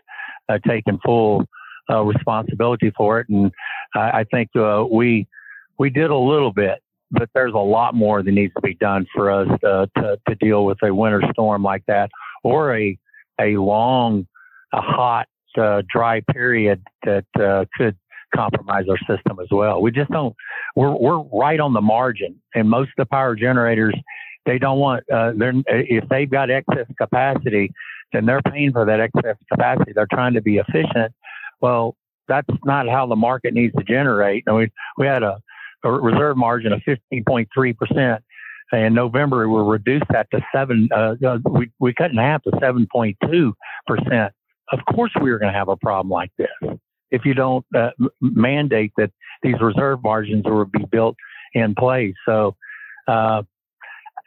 uh, 0.49 0.59
taken 0.67 0.99
full 1.05 1.45
uh, 1.91 2.03
responsibility 2.03 2.91
for 2.97 3.21
it. 3.21 3.29
And 3.29 3.53
I, 3.95 4.25
think 4.33 4.49
uh, 4.57 4.85
we 4.91 5.29
we 5.79 5.91
did 5.91 6.11
a 6.11 6.17
little 6.17 6.53
bit, 6.53 6.81
but 7.11 7.29
there's 7.35 7.53
a 7.53 7.59
lot 7.59 7.95
more 7.95 8.23
that 8.23 8.33
needs 8.33 8.55
to 8.55 8.63
be 8.63 8.75
done 8.75 9.07
for 9.15 9.31
us 9.31 9.49
to, 9.63 10.19
to 10.27 10.35
deal 10.37 10.65
with 10.65 10.79
a 10.83 10.95
winter 10.95 11.23
storm 11.33 11.63
like 11.63 11.85
that, 11.89 12.11
or 12.43 12.75
a 12.75 12.99
a 13.39 13.57
long, 13.57 14.27
a 14.73 14.81
hot, 14.81 15.27
uh, 15.59 15.83
dry 15.93 16.23
period 16.33 16.83
that 17.05 17.27
uh, 17.39 17.67
could 17.77 17.97
compromise 18.35 18.87
our 18.89 18.99
system 18.99 19.39
as 19.41 19.49
well. 19.51 19.81
We 19.81 19.91
just 19.91 20.11
don't. 20.11 20.35
We're 20.77 20.95
we're 20.97 21.21
right 21.21 21.61
on 21.61 21.73
the 21.73 21.81
margin, 21.81 22.41
and 22.55 22.69
most 22.69 22.89
of 22.89 22.95
the 22.99 23.07
power 23.07 23.35
generators 23.35 23.95
they 24.47 24.59
don't 24.59 24.79
want 24.79 25.05
uh, 25.11 25.33
they're 25.37 25.55
if 25.67 26.09
they've 26.09 26.31
got 26.31 26.51
excess 26.51 26.87
capacity, 26.99 27.73
then 28.13 28.27
they're 28.27 28.43
paying 28.43 28.73
for 28.73 28.85
that 28.85 29.01
excess 29.01 29.37
capacity. 29.51 29.93
They're 29.95 30.09
trying 30.13 30.35
to 30.35 30.43
be 30.43 30.59
efficient. 30.59 31.13
Well, 31.61 31.97
that's 32.29 32.49
not 32.65 32.89
how 32.89 33.07
the 33.07 33.17
market 33.17 33.55
needs 33.55 33.75
to 33.77 33.85
generate. 33.85 34.45
And 34.47 34.57
we 34.57 34.71
we 34.97 35.07
had 35.07 35.23
a, 35.23 35.39
a 35.85 35.91
reserve 35.91 36.37
margin 36.37 36.73
of 36.73 36.83
15.3 36.83 37.77
percent. 37.77 38.25
In 38.73 38.95
November, 38.95 39.49
we 39.49 39.61
reduced 39.61 40.07
that 40.11 40.29
to 40.33 40.41
seven. 40.53 40.89
Uh, 40.93 41.15
uh 41.25 41.39
we 41.49 41.71
we 41.79 41.95
cut 41.95 42.11
in 42.11 42.17
half 42.17 42.43
to 42.45 42.51
7.2 42.53 43.53
percent. 43.87 44.33
Of 44.73 44.81
course, 44.95 45.13
we 45.21 45.31
were 45.31 45.39
going 45.39 45.53
to 45.53 45.59
have 45.59 45.69
a 45.69 45.77
problem 45.77 46.09
like 46.09 46.31
this 46.39 46.79
if 47.13 47.25
you 47.25 47.35
don't 47.35 47.65
uh, 47.77 47.91
mandate 48.21 48.93
that 48.97 49.13
these 49.43 49.61
reserve 49.61 50.03
margins 50.03 50.45
will 50.45 50.65
be 50.65 50.85
built 50.91 51.15
in 51.55 51.75
place. 51.75 52.15
So 52.27 52.57
uh, 53.07 53.43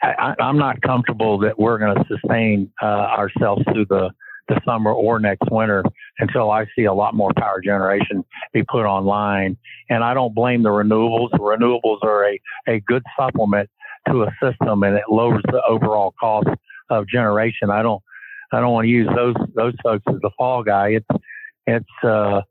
I, 0.01 0.35
am 0.39 0.57
not 0.57 0.81
comfortable 0.81 1.39
that 1.39 1.59
we're 1.59 1.79
going 1.79 1.95
to 1.95 2.05
sustain 2.07 2.71
uh, 2.81 2.85
ourselves 2.85 3.63
through 3.73 3.87
the, 3.89 4.11
the 4.47 4.61
summer 4.65 4.93
or 4.93 5.19
next 5.19 5.49
winter 5.51 5.83
until 6.19 6.51
I 6.51 6.67
see 6.77 6.85
a 6.85 6.93
lot 6.93 7.15
more 7.15 7.31
power 7.37 7.59
generation 7.59 8.23
be 8.53 8.63
put 8.63 8.85
online. 8.85 9.57
And 9.89 10.03
I 10.03 10.13
don't 10.13 10.35
blame 10.35 10.61
the 10.61 10.69
renewables. 10.69 11.31
Renewables 11.31 12.03
are 12.03 12.29
a, 12.29 12.39
a 12.67 12.79
good 12.81 13.03
supplement 13.17 13.69
to 14.09 14.23
a 14.23 14.31
system 14.41 14.83
and 14.83 14.95
it 14.95 15.05
lowers 15.09 15.41
the 15.47 15.61
overall 15.67 16.13
cost 16.19 16.49
of 16.91 17.07
generation. 17.07 17.71
I 17.71 17.81
don't 17.81 18.03
I 18.51 18.59
don't 18.59 18.71
want 18.71 18.85
to 18.85 18.89
use 18.89 19.09
those 19.15 19.35
those 19.55 19.73
folks 19.83 20.03
as 20.07 20.21
the 20.21 20.29
fall 20.37 20.63
guy. 20.63 20.89
It's 20.89 21.23
it's 21.65 22.03
uh, 22.03 22.41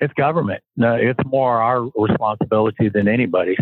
it's 0.00 0.12
government. 0.14 0.62
No, 0.76 0.94
it's 0.94 1.20
more 1.24 1.60
our 1.60 1.88
responsibility 1.96 2.88
than 2.88 3.08
anybody's. 3.08 3.58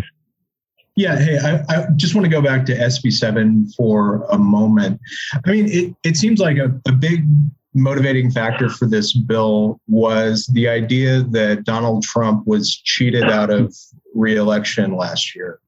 Yeah, 0.95 1.17
hey, 1.17 1.37
I, 1.37 1.63
I, 1.69 1.85
just 1.95 2.13
want 2.13 2.25
to 2.25 2.29
go 2.29 2.41
back 2.41 2.65
to 2.65 2.75
SB7 2.75 3.73
for 3.75 4.23
a 4.31 4.37
moment. 4.37 4.99
I 5.45 5.51
mean, 5.51 5.67
it, 5.69 5.95
it 6.03 6.17
seems 6.17 6.39
like 6.39 6.57
a, 6.57 6.77
a 6.87 6.91
big 6.91 7.25
motivating 7.73 8.31
factor 8.31 8.67
for 8.69 8.85
this 8.85 9.13
bill 9.13 9.79
was 9.87 10.47
the 10.47 10.67
idea 10.67 11.21
that 11.21 11.63
Donald 11.63 12.03
Trump 12.03 12.45
was 12.47 12.75
cheated 12.75 13.23
out 13.25 13.49
of 13.49 13.73
reelection 14.13 14.95
last 14.95 15.35
year. 15.35 15.59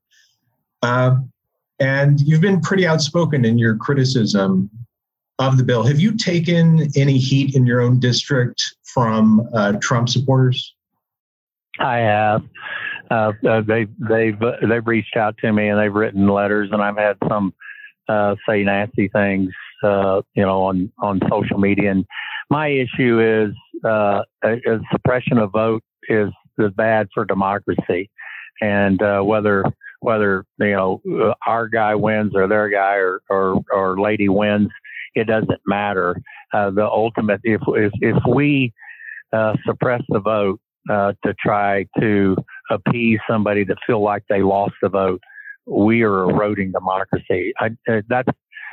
Uh, 0.81 1.15
and 1.79 2.19
you've 2.21 2.41
been 2.41 2.60
pretty 2.60 2.86
outspoken 2.86 3.45
in 3.45 3.57
your 3.57 3.75
criticism 3.75 4.69
of 5.41 5.58
the 5.58 5.63
bill. 5.63 5.84
Have 5.84 5.99
you 5.99 6.15
taken 6.15 6.89
any 6.95 7.17
heat 7.17 7.56
in 7.56 7.65
your 7.65 7.82
own 7.82 7.99
district 7.99 8.75
from 8.84 9.47
uh, 9.54 9.73
Trump 9.82 10.10
supporters? 10.10 10.73
I 11.80 11.97
have. 11.97 12.43
Uh, 13.10 13.34
uh, 13.47 13.62
they've 13.62 13.89
they've 13.99 14.39
they've 14.39 14.88
reached 14.88 15.17
out 15.17 15.38
to 15.39 15.51
me 15.51 15.67
and 15.67 15.80
they've 15.80 15.93
written 15.93 16.27
letters, 16.27 16.69
and 16.71 16.82
I've 16.82 16.97
had 16.97 17.17
some 17.27 17.54
uh, 18.08 18.36
say 18.47 18.63
nasty 18.63 19.10
things, 19.10 19.49
uh, 19.84 20.21
you 20.34 20.43
know, 20.43 20.63
on 20.63 20.91
on 20.99 21.19
social 21.30 21.58
media. 21.58 21.91
And 21.91 22.06
my 22.49 22.67
issue 22.67 23.19
is 23.19 23.84
uh, 23.84 24.21
suppression 24.91 25.38
of 25.39 25.51
vote 25.51 25.84
is 26.08 26.30
is 26.58 26.71
bad 26.75 27.08
for 27.13 27.25
democracy, 27.25 28.10
and 28.62 29.01
whether 29.25 29.65
whether 29.99 30.45
you 30.60 30.71
know 30.71 31.36
our 31.45 31.67
guy 31.67 31.95
wins 31.95 32.34
or 32.34 32.47
their 32.47 32.69
guy 32.69 32.95
or 32.95 33.21
or, 33.30 33.62
or 33.71 33.99
lady 33.99 34.30
wins, 34.30 34.69
it 35.15 35.28
doesn't 35.28 35.62
matter. 35.65 36.15
Uh, 36.54 36.69
the 36.71 36.86
ultimate, 36.86 37.41
if 37.43 37.62
if, 37.67 37.91
if 38.02 38.17
we 38.28 38.74
uh, 39.34 39.56
suppress 39.65 40.02
the 40.10 40.19
vote 40.19 40.60
uh, 40.89 41.13
to 41.26 41.34
try 41.43 41.86
to 42.00 42.36
appease 42.69 43.19
somebody 43.30 43.63
that 43.63 43.78
feel 43.86 44.02
like 44.02 44.24
they 44.30 44.41
lost 44.41 44.74
the 44.82 44.89
vote, 44.89 45.21
we 45.65 46.02
are 46.04 46.30
eroding 46.30 46.71
democracy. 46.71 47.54
I, 47.60 47.67
uh, 47.89 48.02
that's 48.10 48.30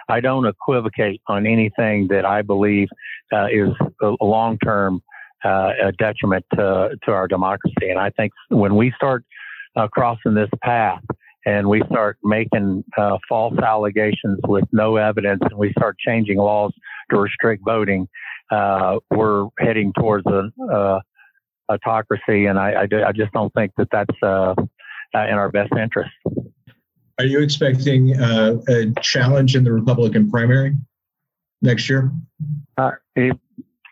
I 0.09 0.21
don't 0.21 0.47
equivocate 0.47 1.21
on 1.29 1.47
anything 1.47 2.09
that 2.09 2.25
I 2.25 2.43
believe 2.43 2.89
uh, 3.33 3.47
is 3.47 3.69
a 4.03 4.25
long 4.25 4.59
term 4.59 5.03
uh, 5.45 5.71
a 5.83 5.93
detriment 5.93 6.45
to 6.55 6.97
to 7.05 7.13
our 7.13 7.29
democracy. 7.29 7.91
And 7.91 7.99
I 7.99 8.11
think 8.11 8.33
when 8.49 8.75
we 8.75 8.93
start 8.97 9.25
crossing 9.93 10.35
this 10.35 10.51
path 10.61 11.03
and 11.49 11.67
we 11.67 11.81
start 11.91 12.19
making 12.23 12.85
uh, 12.99 13.17
false 13.27 13.57
allegations 13.59 14.39
with 14.47 14.65
no 14.71 14.97
evidence 14.97 15.41
and 15.49 15.59
we 15.59 15.73
start 15.73 15.97
changing 15.99 16.37
laws 16.37 16.75
to 17.11 17.19
restrict 17.19 17.63
voting, 17.65 18.07
uh, 18.51 18.99
we're 19.11 19.47
heading 19.59 19.91
towards 19.99 20.27
a, 20.27 20.51
a 20.71 21.01
autocracy. 21.71 22.47
And 22.47 22.59
I, 22.59 22.73
I, 22.83 23.09
I, 23.09 23.13
just 23.13 23.33
don't 23.33 23.53
think 23.55 23.73
that 23.79 23.89
that's 23.91 24.23
uh, 24.23 24.55
in 25.15 25.35
our 25.43 25.51
best 25.51 25.73
interest. 25.73 26.11
Are 27.19 27.25
you 27.25 27.41
expecting 27.41 28.21
uh, 28.21 28.59
a 28.69 28.93
challenge 29.01 29.57
in 29.57 29.65
the 29.65 29.73
Republican 29.73 30.31
primary 30.31 30.77
next 31.63 31.89
year? 31.89 32.13
Uh, 32.77 32.93
it, 33.17 33.39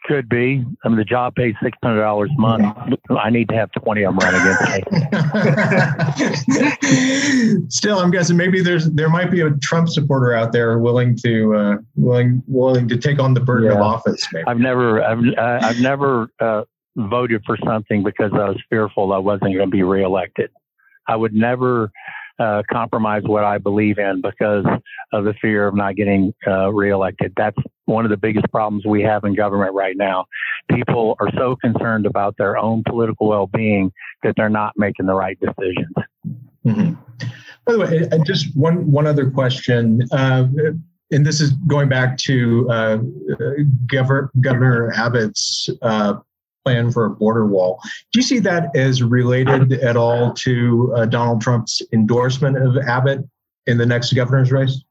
could 0.06 0.28
be. 0.28 0.64
I 0.84 0.88
mean, 0.88 0.98
the 0.98 1.04
job 1.04 1.34
pays 1.34 1.54
six 1.62 1.76
hundred 1.82 2.00
dollars 2.00 2.30
a 2.36 2.40
month. 2.40 2.76
I 3.10 3.30
need 3.30 3.48
to 3.48 3.54
have 3.54 3.70
twenty 3.72 4.02
of 4.04 4.14
them 4.14 4.18
run 4.18 4.34
against 4.34 4.90
me. 7.52 7.66
Still, 7.68 7.98
I'm 7.98 8.10
guessing 8.10 8.36
maybe 8.36 8.60
there's 8.60 8.90
there 8.90 9.08
might 9.08 9.30
be 9.30 9.40
a 9.40 9.50
Trump 9.62 9.88
supporter 9.88 10.34
out 10.34 10.52
there 10.52 10.78
willing 10.78 11.16
to 11.18 11.54
uh, 11.54 11.76
willing 11.96 12.42
willing 12.46 12.88
to 12.88 12.96
take 12.96 13.18
on 13.18 13.34
the 13.34 13.40
burden 13.40 13.70
yeah. 13.70 13.76
of 13.76 13.82
office. 13.82 14.26
Maybe. 14.32 14.46
I've 14.46 14.58
never 14.58 15.02
I've 15.02 15.22
I've 15.38 15.80
never 15.80 16.28
uh, 16.40 16.62
voted 16.96 17.42
for 17.44 17.56
something 17.64 18.02
because 18.02 18.32
I 18.32 18.48
was 18.48 18.62
fearful 18.70 19.12
I 19.12 19.18
wasn't 19.18 19.54
going 19.54 19.58
to 19.58 19.76
be 19.76 19.82
reelected. 19.82 20.50
I 21.08 21.16
would 21.16 21.34
never 21.34 21.92
uh, 22.38 22.62
compromise 22.70 23.22
what 23.24 23.44
I 23.44 23.58
believe 23.58 23.98
in 23.98 24.20
because 24.20 24.64
of 25.12 25.24
the 25.24 25.34
fear 25.40 25.66
of 25.66 25.74
not 25.74 25.96
getting 25.96 26.34
uh, 26.46 26.72
reelected. 26.72 27.32
That's 27.36 27.56
one 27.86 28.04
of 28.04 28.10
the 28.10 28.16
biggest 28.16 28.50
problems 28.50 28.84
we 28.84 29.02
have 29.02 29.24
in 29.24 29.34
government 29.34 29.74
right 29.74 29.96
now. 29.96 30.26
People 30.70 31.16
are 31.20 31.30
so 31.36 31.56
concerned 31.56 32.06
about 32.06 32.36
their 32.36 32.58
own 32.58 32.82
political 32.86 33.28
well-being 33.28 33.92
that 34.22 34.34
they're 34.36 34.48
not 34.48 34.72
making 34.76 35.06
the 35.06 35.14
right 35.14 35.38
decisions. 35.40 35.94
Mm-hmm. 36.66 36.94
By 37.64 37.72
the 37.72 37.78
way, 37.78 38.08
and 38.10 38.24
just 38.26 38.56
one 38.56 38.90
one 38.90 39.06
other 39.06 39.30
question. 39.30 40.02
Uh, 40.12 40.46
and 41.12 41.24
this 41.24 41.40
is 41.40 41.52
going 41.68 41.88
back 41.88 42.16
to 42.18 42.68
uh, 42.68 42.98
Governor, 43.86 44.30
Governor 44.40 44.92
Abbott's 44.92 45.68
uh, 45.82 46.14
plan 46.66 46.90
for 46.90 47.04
a 47.04 47.10
border 47.10 47.46
wall. 47.46 47.80
Do 48.12 48.18
you 48.18 48.24
see 48.24 48.40
that 48.40 48.74
as 48.74 49.02
related 49.02 49.74
at 49.74 49.96
all 49.96 50.34
to 50.34 50.92
uh, 50.96 51.06
Donald 51.06 51.40
Trump's 51.40 51.80
endorsement 51.92 52.56
of 52.56 52.76
Abbott 52.76 53.20
in 53.66 53.78
the 53.78 53.86
next 53.86 54.12
governor's 54.14 54.50
race? 54.50 54.82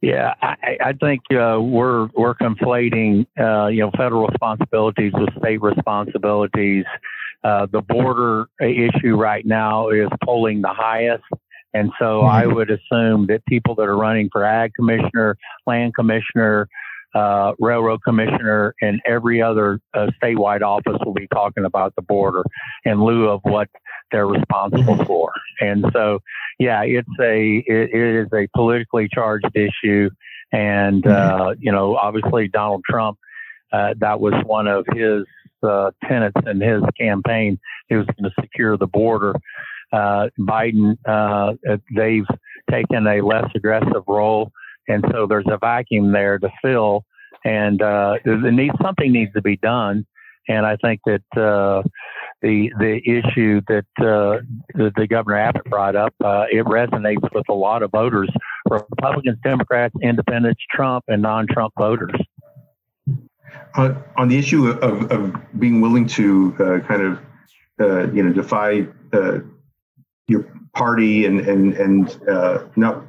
Yeah, 0.00 0.34
I, 0.42 0.78
I 0.80 0.92
think 0.92 1.20
uh, 1.32 1.60
we're 1.60 2.08
we're 2.14 2.34
conflating 2.34 3.26
uh, 3.38 3.68
you 3.68 3.80
know 3.80 3.90
federal 3.96 4.26
responsibilities 4.26 5.12
with 5.14 5.28
state 5.38 5.62
responsibilities. 5.62 6.84
Uh, 7.44 7.66
the 7.70 7.80
border 7.80 8.46
issue 8.60 9.14
right 9.16 9.46
now 9.46 9.90
is 9.90 10.08
polling 10.24 10.62
the 10.62 10.72
highest, 10.72 11.24
and 11.74 11.90
so 11.98 12.22
mm-hmm. 12.22 12.28
I 12.28 12.46
would 12.46 12.70
assume 12.70 13.26
that 13.26 13.44
people 13.46 13.74
that 13.76 13.82
are 13.82 13.96
running 13.96 14.28
for 14.30 14.44
ag 14.44 14.72
commissioner, 14.74 15.36
land 15.66 15.94
commissioner, 15.94 16.68
uh, 17.14 17.52
railroad 17.58 18.00
commissioner 18.04 18.74
and 18.80 19.00
every 19.06 19.40
other 19.40 19.80
uh, 19.94 20.08
statewide 20.22 20.62
office 20.62 20.98
will 21.04 21.14
be 21.14 21.26
talking 21.28 21.64
about 21.64 21.94
the 21.96 22.02
border 22.02 22.42
in 22.84 23.02
lieu 23.02 23.28
of 23.28 23.40
what 23.44 23.68
they're 24.12 24.26
responsible 24.26 24.94
mm-hmm. 24.94 25.04
for. 25.04 25.32
And 25.60 25.84
so, 25.92 26.20
yeah, 26.58 26.82
it's 26.84 27.08
a 27.20 27.62
it, 27.66 27.90
it 27.92 28.22
is 28.22 28.28
a 28.32 28.46
politically 28.54 29.08
charged 29.12 29.50
issue, 29.54 30.10
and 30.52 31.02
mm-hmm. 31.02 31.40
uh, 31.42 31.54
you 31.58 31.72
know, 31.72 31.96
obviously 31.96 32.48
Donald 32.48 32.82
Trump. 32.88 33.18
Uh, 33.70 33.92
that 33.98 34.18
was 34.18 34.32
one 34.46 34.66
of 34.66 34.86
his 34.94 35.24
uh, 35.62 35.90
tenets 36.08 36.36
in 36.46 36.58
his 36.60 36.82
campaign. 36.98 37.58
He 37.88 37.96
was 37.96 38.06
going 38.06 38.30
to 38.30 38.42
secure 38.42 38.78
the 38.78 38.86
border. 38.86 39.34
Uh, 39.92 40.28
Biden, 40.40 40.96
they've 41.94 42.26
taken 42.70 43.06
a 43.06 43.20
less 43.20 43.50
aggressive 43.54 44.04
role 44.06 44.52
and 44.88 45.04
so 45.12 45.26
there's 45.26 45.46
a 45.46 45.58
vacuum 45.58 46.12
there 46.12 46.38
to 46.38 46.50
fill, 46.62 47.04
and 47.44 47.80
uh, 47.82 48.16
needs, 48.24 48.74
something 48.82 49.12
needs 49.12 49.32
to 49.34 49.42
be 49.42 49.56
done. 49.56 50.06
And 50.48 50.64
I 50.64 50.76
think 50.76 51.00
that 51.04 51.22
uh, 51.36 51.82
the 52.40 52.72
the 52.78 53.00
issue 53.04 53.60
that 53.68 53.84
uh, 53.98 54.40
the, 54.74 54.90
the, 54.96 55.06
Governor 55.06 55.38
Abbott 55.38 55.64
brought 55.64 55.94
up 55.94 56.14
uh, 56.24 56.44
it 56.50 56.64
resonates 56.64 57.22
with 57.34 57.44
a 57.50 57.54
lot 57.54 57.82
of 57.82 57.90
voters, 57.90 58.30
Republicans, 58.70 59.38
Democrats, 59.44 59.94
Independents, 60.02 60.62
Trump, 60.70 61.04
and 61.08 61.20
non-Trump 61.20 61.74
voters. 61.76 62.14
Uh, 63.74 63.94
on 64.16 64.28
the 64.28 64.38
issue 64.38 64.68
of, 64.68 65.10
of 65.10 65.36
being 65.58 65.80
willing 65.82 66.06
to 66.06 66.54
uh, 66.60 66.86
kind 66.86 67.02
of 67.02 67.18
uh, 67.80 68.10
you 68.12 68.22
know 68.22 68.32
defy 68.32 68.86
your 70.28 70.46
party 70.74 71.26
and 71.26 71.40
and 71.40 71.74
and 71.74 72.20
not 72.76 73.04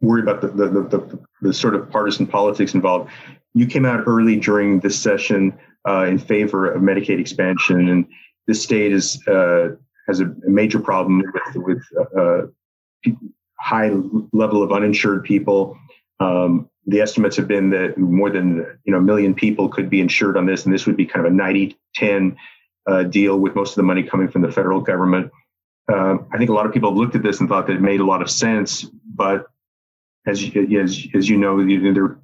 worry 0.00 0.22
about 0.22 0.40
the, 0.40 0.48
the, 0.48 0.68
the, 0.68 1.18
the, 1.42 1.52
sort 1.52 1.74
of 1.74 1.90
partisan 1.90 2.26
politics 2.26 2.74
involved. 2.74 3.10
You 3.54 3.66
came 3.66 3.84
out 3.84 4.04
early 4.06 4.36
during 4.36 4.80
this 4.80 4.98
session 4.98 5.58
uh, 5.88 6.04
in 6.04 6.18
favor 6.18 6.70
of 6.70 6.82
Medicaid 6.82 7.18
expansion, 7.18 7.88
and 7.88 8.06
the 8.46 8.54
state 8.54 8.92
is 8.92 9.20
uh, 9.26 9.70
has 10.06 10.20
a, 10.20 10.32
major 10.44 10.78
problem 10.78 11.22
with 11.54 11.56
with 11.56 11.82
uh, 12.16 12.42
high 13.58 13.90
level 14.32 14.62
of 14.62 14.72
uninsured 14.72 15.24
people. 15.24 15.76
Um, 16.20 16.68
the 16.86 17.00
estimates 17.00 17.36
have 17.36 17.48
been 17.48 17.70
that 17.70 17.98
more 17.98 18.30
than 18.30 18.78
you 18.84 18.92
know 18.92 18.98
a 18.98 19.02
million 19.02 19.34
people 19.34 19.68
could 19.68 19.90
be 19.90 20.00
insured 20.00 20.36
on 20.36 20.46
this, 20.46 20.64
and 20.64 20.74
this 20.74 20.86
would 20.86 20.96
be 20.96 21.06
kind 21.06 21.26
of 21.26 21.32
a 21.32 21.36
90-10 21.36 22.36
uh, 22.88 23.02
deal 23.04 23.38
with 23.38 23.54
most 23.54 23.70
of 23.70 23.76
the 23.76 23.82
money 23.82 24.02
coming 24.02 24.28
from 24.28 24.42
the 24.42 24.52
federal 24.52 24.80
government. 24.80 25.30
Uh, 25.90 26.18
I 26.32 26.38
think 26.38 26.50
a 26.50 26.52
lot 26.52 26.66
of 26.66 26.72
people 26.72 26.90
have 26.90 26.98
looked 26.98 27.14
at 27.14 27.22
this 27.22 27.40
and 27.40 27.48
thought 27.48 27.66
that 27.66 27.76
it 27.76 27.82
made 27.82 28.00
a 28.00 28.04
lot 28.04 28.22
of 28.22 28.30
sense, 28.30 28.84
but 29.14 29.46
as 30.28 30.50
as 30.56 31.06
as 31.14 31.28
you 31.28 31.36
know, 31.36 31.64
there 31.92 32.18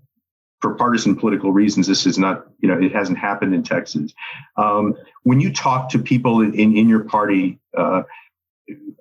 for 0.60 0.74
partisan 0.74 1.14
political 1.14 1.52
reasons, 1.52 1.86
this 1.86 2.06
is 2.06 2.18
not, 2.18 2.46
you 2.60 2.68
know, 2.68 2.80
it 2.80 2.90
hasn't 2.90 3.18
happened 3.18 3.54
in 3.54 3.62
Texas. 3.62 4.14
Um, 4.56 4.94
when 5.22 5.38
you 5.38 5.52
talk 5.52 5.90
to 5.90 5.98
people 5.98 6.40
in, 6.40 6.54
in 6.54 6.88
your 6.88 7.04
party, 7.04 7.58
uh, 7.76 8.02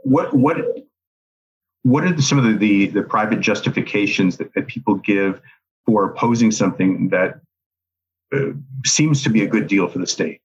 what 0.03 0.33
what 0.33 0.57
what 1.83 2.03
are 2.03 2.21
some 2.21 2.37
of 2.37 2.43
the, 2.43 2.57
the, 2.57 2.87
the 2.87 3.03
private 3.03 3.39
justifications 3.39 4.37
that, 4.37 4.53
that 4.55 4.67
people 4.67 4.95
give 4.95 5.41
for 5.85 6.05
opposing 6.05 6.51
something 6.51 7.09
that 7.09 7.39
seems 8.85 9.23
to 9.23 9.29
be 9.29 9.43
a 9.43 9.47
good 9.47 9.67
deal 9.67 9.87
for 9.87 9.99
the 9.99 10.07
state? 10.07 10.41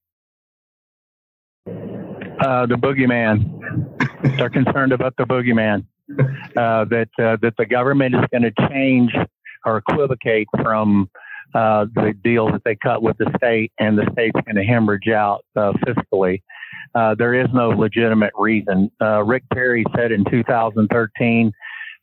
Uh, 1.67 2.67
the 2.67 2.77
boogeyman. 2.77 3.55
They're 4.37 4.51
concerned 4.51 4.93
about 4.93 5.17
the 5.17 5.25
boogeyman. 5.25 5.85
Uh, 6.11 6.85
that 6.87 7.09
uh, 7.19 7.37
that 7.43 7.55
the 7.59 7.67
government 7.67 8.15
is 8.15 8.23
going 8.33 8.43
to 8.43 8.53
change 8.71 9.13
or 9.67 9.77
equivocate 9.77 10.49
from 10.63 11.09
uh, 11.55 11.87
the 11.95 12.15
deal 12.25 12.51
that 12.51 12.63
they 12.65 12.77
cut 12.77 13.03
with 13.03 13.17
the 13.19 13.31
state, 13.37 13.73
and 13.79 13.97
the 13.99 14.09
state's 14.13 14.41
going 14.45 14.57
to 14.57 14.65
hemorrhage 14.65 15.09
out 15.09 15.45
uh, 15.57 15.73
fiscally. 15.87 16.43
Uh, 16.95 17.15
there 17.15 17.35
is 17.35 17.49
no 17.53 17.69
legitimate 17.71 18.33
reason. 18.37 18.91
Uh, 19.01 19.23
Rick 19.23 19.45
Perry 19.53 19.85
said 19.97 20.13
in 20.13 20.25
2013, 20.25 21.53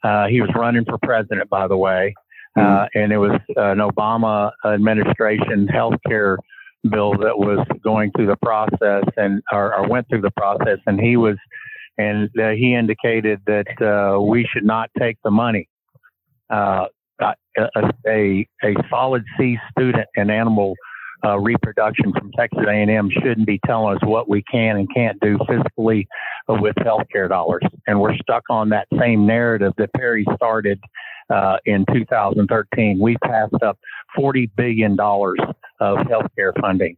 uh, 0.03 0.27
he 0.27 0.41
was 0.41 0.49
running 0.55 0.85
for 0.85 0.97
president, 0.99 1.49
by 1.49 1.67
the 1.67 1.77
way, 1.77 2.13
mm-hmm. 2.57 2.85
and 2.97 3.11
it 3.11 3.17
was 3.17 3.39
an 3.55 3.79
Obama 3.79 4.51
administration 4.65 5.67
health 5.67 5.95
care 6.07 6.37
bill 6.89 7.13
that 7.17 7.37
was 7.37 7.65
going 7.83 8.11
through 8.11 8.27
the 8.27 8.37
process 8.37 9.03
and 9.17 9.41
or, 9.51 9.75
or 9.75 9.87
went 9.87 10.07
through 10.09 10.21
the 10.21 10.31
process, 10.31 10.79
and 10.85 10.99
he 10.99 11.17
was 11.17 11.37
and 11.97 12.29
he 12.33 12.73
indicated 12.75 13.41
that 13.47 14.25
we 14.27 14.47
should 14.51 14.65
not 14.65 14.89
take 14.97 15.17
the 15.23 15.31
money. 15.31 15.67
Uh, 16.49 16.85
a, 18.09 18.45
a, 18.63 18.75
solid 18.89 19.23
C 19.37 19.57
student 19.71 20.07
in 20.15 20.29
animal 20.29 20.75
uh, 21.25 21.37
reproduction 21.39 22.11
from 22.13 22.31
Texas 22.33 22.65
A&M 22.67 23.09
shouldn't 23.09 23.47
be 23.47 23.59
telling 23.65 23.95
us 23.95 24.01
what 24.03 24.29
we 24.29 24.43
can 24.43 24.77
and 24.77 24.87
can't 24.93 25.19
do 25.21 25.37
fiscally 25.49 26.05
with 26.47 26.75
healthcare 26.75 27.29
dollars. 27.29 27.63
And 27.87 27.99
we're 27.99 28.15
stuck 28.17 28.43
on 28.49 28.69
that 28.69 28.87
same 28.99 29.25
narrative 29.25 29.73
that 29.77 29.93
Perry 29.93 30.25
started 30.35 30.79
uh, 31.29 31.57
in 31.65 31.85
2013. 31.93 32.99
We 32.99 33.17
passed 33.23 33.63
up 33.63 33.79
$40 34.17 34.49
billion 34.55 34.91
of 34.99 35.97
healthcare 36.07 36.51
funding, 36.61 36.97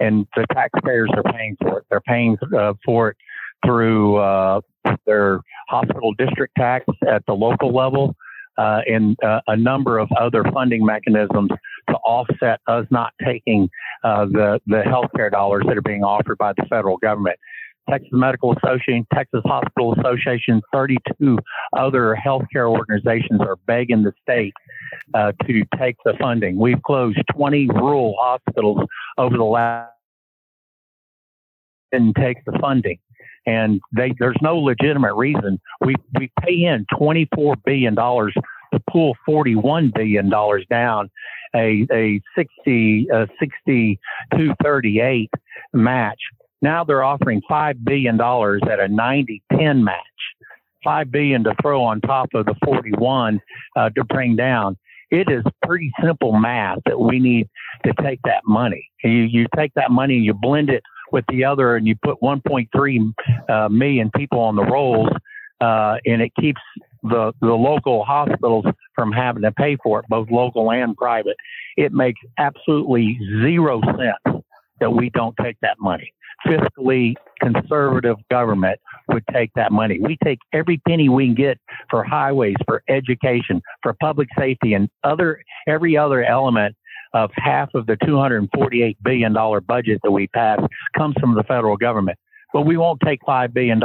and 0.00 0.26
the 0.34 0.46
taxpayers 0.52 1.10
are 1.14 1.32
paying 1.32 1.56
for 1.60 1.78
it. 1.78 1.84
They're 1.90 2.00
paying 2.00 2.36
uh, 2.56 2.74
for 2.84 3.10
it 3.10 3.16
through 3.64 4.16
uh, 4.16 4.60
their 5.06 5.40
hospital 5.68 6.14
district 6.14 6.54
tax 6.56 6.84
at 7.06 7.24
the 7.26 7.34
local 7.34 7.74
level 7.74 8.14
uh, 8.58 8.80
and 8.86 9.16
uh, 9.22 9.40
a 9.46 9.56
number 9.56 9.98
of 9.98 10.08
other 10.20 10.44
funding 10.52 10.84
mechanisms 10.84 11.50
to 11.88 11.94
offset 11.96 12.60
us 12.66 12.84
not 12.90 13.12
taking 13.24 13.68
uh, 14.04 14.26
the 14.26 14.60
the 14.66 14.82
healthcare 14.86 15.30
dollars 15.30 15.64
that 15.66 15.76
are 15.76 15.82
being 15.82 16.02
offered 16.02 16.36
by 16.38 16.52
the 16.54 16.66
federal 16.68 16.96
government. 16.98 17.38
Texas 17.88 18.10
Medical 18.12 18.54
Association, 18.62 19.06
Texas 19.14 19.40
Hospital 19.46 19.94
Association, 19.98 20.60
32 20.74 21.38
other 21.74 22.14
healthcare 22.22 22.68
organizations 22.70 23.40
are 23.40 23.56
begging 23.66 24.02
the 24.02 24.12
state 24.20 24.52
uh, 25.14 25.32
to 25.46 25.62
take 25.78 25.96
the 26.04 26.12
funding. 26.20 26.58
We've 26.58 26.82
closed 26.82 27.18
20 27.34 27.68
rural 27.68 28.14
hospitals 28.20 28.80
over 29.16 29.38
the 29.38 29.44
last 29.44 29.90
and 31.92 32.14
take 32.14 32.44
the 32.44 32.58
funding 32.60 32.98
and 33.48 33.80
they, 33.96 34.12
there's 34.18 34.36
no 34.42 34.58
legitimate 34.58 35.14
reason. 35.14 35.58
We 35.80 35.94
we 36.18 36.30
pay 36.42 36.64
in 36.64 36.84
24 36.98 37.54
billion 37.64 37.94
dollars 37.94 38.34
to 38.74 38.80
pull 38.90 39.16
41 39.24 39.92
billion 39.94 40.28
dollars 40.28 40.66
down, 40.68 41.10
a 41.56 41.86
a 41.90 42.20
60 42.36 43.08
uh, 43.10 43.26
6238 43.40 45.30
match. 45.72 46.20
Now 46.60 46.84
they're 46.84 47.04
offering 47.04 47.40
five 47.48 47.82
billion 47.84 48.18
dollars 48.18 48.60
at 48.70 48.80
a 48.80 48.88
90-10 48.88 49.82
match. 49.82 49.96
Five 50.84 51.10
billion 51.10 51.42
to 51.44 51.54
throw 51.62 51.82
on 51.82 52.00
top 52.02 52.28
of 52.34 52.44
the 52.46 52.54
41 52.64 53.40
uh, 53.76 53.90
to 53.90 54.04
bring 54.04 54.36
down 54.36 54.76
it 55.10 55.30
is 55.30 55.42
pretty 55.62 55.90
simple 56.04 56.32
math 56.32 56.78
that 56.84 57.00
we 57.00 57.18
need 57.18 57.48
to 57.84 57.92
take 58.02 58.20
that 58.24 58.42
money. 58.46 58.90
You, 59.02 59.10
you 59.10 59.46
take 59.56 59.72
that 59.74 59.90
money 59.90 60.16
and 60.16 60.24
you 60.24 60.34
blend 60.34 60.68
it 60.68 60.82
with 61.12 61.24
the 61.28 61.44
other 61.44 61.76
and 61.76 61.86
you 61.86 61.96
put 62.02 62.20
1.3 62.20 63.14
uh, 63.48 63.68
million 63.68 64.10
people 64.14 64.40
on 64.40 64.56
the 64.56 64.64
rolls, 64.64 65.10
uh, 65.60 65.96
and 66.06 66.22
it 66.22 66.32
keeps 66.40 66.60
the, 67.02 67.32
the 67.40 67.52
local 67.52 68.04
hospitals 68.04 68.64
from 68.94 69.12
having 69.12 69.42
to 69.42 69.52
pay 69.52 69.76
for 69.82 70.00
it, 70.00 70.06
both 70.08 70.30
local 70.30 70.70
and 70.70 70.96
private. 70.96 71.36
It 71.76 71.92
makes 71.92 72.20
absolutely 72.38 73.18
zero 73.42 73.80
sense 73.80 74.42
that 74.80 74.90
we 74.90 75.10
don't 75.10 75.36
take 75.42 75.56
that 75.62 75.76
money. 75.80 76.12
Fiscally 76.46 77.14
conservative 77.40 78.16
government 78.30 78.78
would 79.08 79.24
take 79.32 79.50
that 79.54 79.72
money. 79.72 79.98
We 80.00 80.16
take 80.22 80.38
every 80.52 80.80
penny 80.86 81.08
we 81.08 81.26
can 81.26 81.34
get 81.34 81.58
for 81.90 82.04
highways, 82.04 82.56
for 82.64 82.82
education, 82.88 83.60
for 83.82 83.94
public 83.94 84.28
safety, 84.38 84.74
and 84.74 84.88
other 85.02 85.42
every 85.66 85.96
other 85.96 86.24
element 86.24 86.76
of 87.12 87.30
half 87.34 87.70
of 87.74 87.86
the 87.86 87.96
$248 87.96 88.96
billion 89.02 89.32
budget 89.66 90.00
that 90.02 90.10
we 90.10 90.26
passed 90.28 90.62
comes 90.96 91.14
from 91.20 91.34
the 91.34 91.42
federal 91.44 91.76
government. 91.76 92.18
But 92.52 92.62
we 92.62 92.76
won't 92.76 93.00
take 93.04 93.20
$5 93.28 93.52
billion 93.52 93.78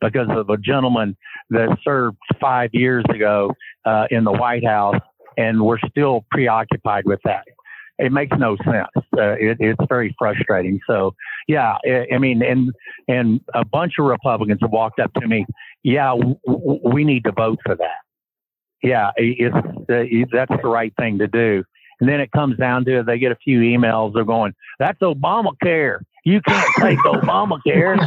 because 0.00 0.28
of 0.30 0.50
a 0.50 0.56
gentleman 0.56 1.16
that 1.50 1.76
served 1.82 2.16
five 2.40 2.70
years 2.72 3.04
ago 3.12 3.52
uh, 3.84 4.06
in 4.10 4.24
the 4.24 4.32
White 4.32 4.64
House, 4.64 5.00
and 5.36 5.60
we're 5.60 5.78
still 5.90 6.24
preoccupied 6.30 7.04
with 7.06 7.20
that. 7.24 7.44
It 7.98 8.12
makes 8.12 8.36
no 8.38 8.56
sense. 8.64 8.86
Uh, 8.96 9.34
it, 9.40 9.56
it's 9.58 9.84
very 9.88 10.14
frustrating. 10.16 10.78
So, 10.86 11.14
yeah, 11.48 11.78
I 12.12 12.18
mean, 12.18 12.42
and 12.42 12.70
and 13.08 13.40
a 13.54 13.64
bunch 13.64 13.94
of 13.98 14.06
Republicans 14.06 14.60
have 14.62 14.70
walked 14.70 15.00
up 15.00 15.12
to 15.14 15.26
me. 15.26 15.44
Yeah, 15.82 16.10
w- 16.10 16.36
w- 16.46 16.80
we 16.84 17.04
need 17.04 17.24
to 17.24 17.32
vote 17.32 17.58
for 17.66 17.74
that. 17.74 17.98
Yeah, 18.84 19.10
it's 19.16 19.54
uh, 19.56 20.26
that's 20.32 20.62
the 20.62 20.68
right 20.68 20.92
thing 20.96 21.18
to 21.18 21.26
do. 21.26 21.64
And 22.00 22.08
then 22.08 22.20
it 22.20 22.30
comes 22.32 22.56
down 22.56 22.84
to 22.84 23.00
it, 23.00 23.06
they 23.06 23.18
get 23.18 23.32
a 23.32 23.36
few 23.36 23.60
emails. 23.60 24.14
They're 24.14 24.24
going, 24.24 24.54
that's 24.78 24.98
Obamacare. 25.00 26.00
You 26.24 26.40
can't 26.42 26.70
take 26.80 26.98
Obamacare. 27.06 27.98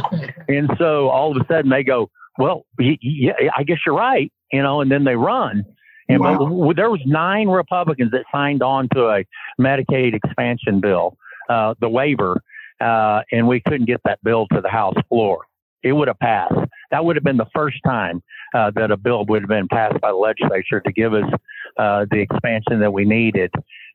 And 0.48 0.70
so 0.78 1.08
all 1.08 1.36
of 1.36 1.42
a 1.42 1.46
sudden 1.52 1.70
they 1.70 1.82
go, 1.82 2.10
well, 2.38 2.64
yeah, 2.78 3.32
I 3.56 3.62
guess 3.62 3.78
you're 3.84 3.96
right. 3.96 4.32
You 4.52 4.62
know, 4.62 4.80
and 4.80 4.90
then 4.90 5.04
they 5.04 5.16
run. 5.16 5.64
And 6.08 6.20
wow. 6.20 6.72
there 6.74 6.90
was 6.90 7.00
nine 7.06 7.48
Republicans 7.48 8.10
that 8.12 8.24
signed 8.32 8.62
on 8.62 8.88
to 8.94 9.08
a 9.08 9.24
Medicaid 9.60 10.14
expansion 10.14 10.80
bill, 10.80 11.16
uh, 11.48 11.74
the 11.80 11.88
waiver, 11.88 12.42
uh, 12.80 13.22
and 13.30 13.46
we 13.46 13.60
couldn't 13.60 13.86
get 13.86 14.00
that 14.04 14.18
bill 14.22 14.46
to 14.52 14.60
the 14.60 14.68
House 14.68 14.96
floor. 15.08 15.44
It 15.82 15.92
would 15.92 16.08
have 16.08 16.18
passed. 16.18 16.54
That 16.90 17.04
would 17.04 17.16
have 17.16 17.24
been 17.24 17.36
the 17.36 17.48
first 17.54 17.78
time 17.84 18.22
uh, 18.54 18.70
that 18.74 18.90
a 18.90 18.96
bill 18.96 19.24
would 19.26 19.42
have 19.42 19.48
been 19.48 19.68
passed 19.68 20.00
by 20.00 20.10
the 20.10 20.16
legislature 20.16 20.80
to 20.80 20.92
give 20.92 21.14
us 21.14 21.30
uh, 21.78 22.06
the 22.10 22.20
expansion 22.20 22.80
that 22.80 22.92
we 22.92 23.04
needed. 23.04 23.50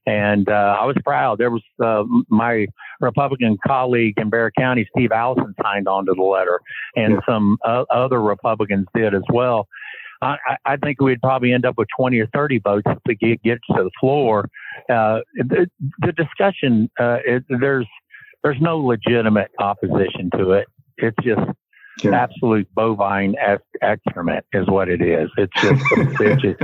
And 0.08 0.48
uh, 0.48 0.78
I 0.80 0.86
was 0.86 0.96
proud. 1.04 1.38
There 1.38 1.52
was 1.52 1.62
uh, 1.84 2.04
my 2.30 2.65
Republican 3.02 3.58
colleague 3.67 4.13
in 4.17 4.30
Bexar 4.30 4.54
County, 4.58 4.88
Steve 4.96 5.12
Allison, 5.12 5.54
signed 5.62 5.88
on 5.88 6.06
to 6.06 6.13
the 6.15 6.24
letter, 6.24 6.62
and 6.96 7.15
yeah. 7.15 7.20
some 7.28 7.58
uh, 7.65 7.84
other 7.91 8.22
Republicans 8.22 8.88
did 8.96 9.13
as 9.13 9.24
well. 9.32 9.67
I, 10.22 10.38
I, 10.65 10.78
think 10.78 11.00
we'd 11.00 11.22
probably 11.22 11.54
end 11.54 11.65
up 11.65 11.78
with 11.78 11.89
20 11.96 12.17
or 12.20 12.28
30 12.34 12.60
votes 12.60 12.88
we 13.06 13.15
get, 13.15 13.43
get 13.43 13.60
to 13.76 13.84
the 13.84 13.91
floor. 14.00 14.50
Uh, 14.89 15.20
the, 15.36 15.70
the, 16.00 16.12
discussion, 16.12 16.89
uh, 17.00 17.17
it, 17.24 17.43
there's 17.50 17.86
there's 18.43 18.58
no 18.60 18.80
legitimate 18.80 19.52
opposition 19.60 20.32
to 20.38 20.54
it. 20.54 20.67
It's 20.98 21.17
just 21.22 21.41
yeah. 22.04 22.12
absolute 22.12 22.67
bovine 22.74 23.36
excrement 23.82 24.46
is 24.54 24.67
what 24.67 24.89
it 24.89 25.02
is. 25.02 25.30
It's 25.38 25.62
just, 25.62 25.84
it's 26.22 26.41
just 26.41 26.62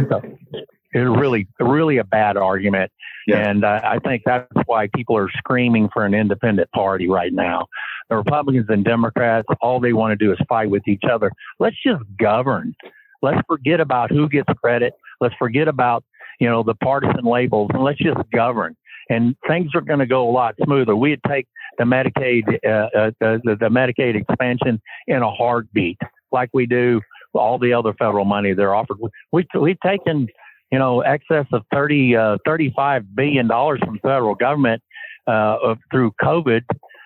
really, 0.94 1.48
really 1.60 1.98
a 1.98 2.04
bad 2.04 2.38
argument. 2.38 2.92
Yeah. 3.28 3.50
And 3.50 3.64
uh, 3.64 3.80
I 3.84 4.00
think 4.00 4.24
that's 4.26 4.48
why 4.66 4.90
people 4.96 5.18
are 5.18 5.30
screaming 5.38 5.90
for 5.94 6.06
an 6.06 6.14
independent 6.14 6.70
party 6.72 7.08
right 7.08 7.34
now. 7.34 7.68
The 8.10 8.18
Republicans 8.18 8.66
and 8.70 8.84
Democrats, 8.84 9.48
all 9.62 9.80
they 9.80 9.94
want 9.94 10.12
to 10.12 10.26
do 10.26 10.32
is 10.32 10.38
fight 10.50 10.70
with 10.70 10.88
each 10.88 11.04
other. 11.10 11.32
Let's 11.60 11.78
just 11.86 12.04
govern. 12.20 12.76
Let's 13.22 13.42
forget 13.48 13.80
about 13.80 14.12
who 14.12 14.28
gets 14.28 14.52
credit. 14.62 14.94
Let's 15.22 15.36
forget 15.40 15.68
about, 15.70 16.04
you 16.40 16.50
know, 16.50 16.64
the 16.64 16.76
partisan 16.76 17.24
labels 17.24 17.72
and 17.74 17.84
let's 17.84 18.00
just 18.00 18.20
govern. 18.34 18.76
And 19.10 19.36
things 19.48 19.72
are 19.76 19.82
going 19.82 20.00
to 20.00 20.06
go 20.06 20.30
a 20.30 20.32
lot 20.32 20.56
smoother. 20.64 20.96
We'd 20.96 21.22
take 21.28 21.48
the 21.78 21.86
Medicaid, 21.86 22.44
uh, 22.66 22.98
uh, 22.98 23.12
the, 23.20 23.58
the 23.60 23.70
Medicaid 23.70 24.16
expansion 24.16 24.82
in 25.08 25.22
a 25.22 25.32
heartbeat, 25.32 25.98
like 26.32 26.50
we 26.54 26.66
do 26.66 27.02
all 27.34 27.58
the 27.58 27.74
other 27.74 27.94
federal 27.94 28.26
money 28.26 28.54
they're 28.54 28.76
offered. 28.76 28.98
We, 29.32 29.48
we've 29.60 29.80
taken 29.80 30.28
you 30.74 30.80
know, 30.80 31.02
excess 31.02 31.46
of 31.52 31.62
30, 31.72 32.16
uh, 32.16 32.38
35 32.48 33.16
billion 33.16 33.48
dollars 33.48 33.80
from 33.86 34.00
federal 34.00 34.34
government 34.34 34.82
uh, 35.28 35.58
of, 35.62 35.78
through 35.92 36.12
COVID 36.20 36.64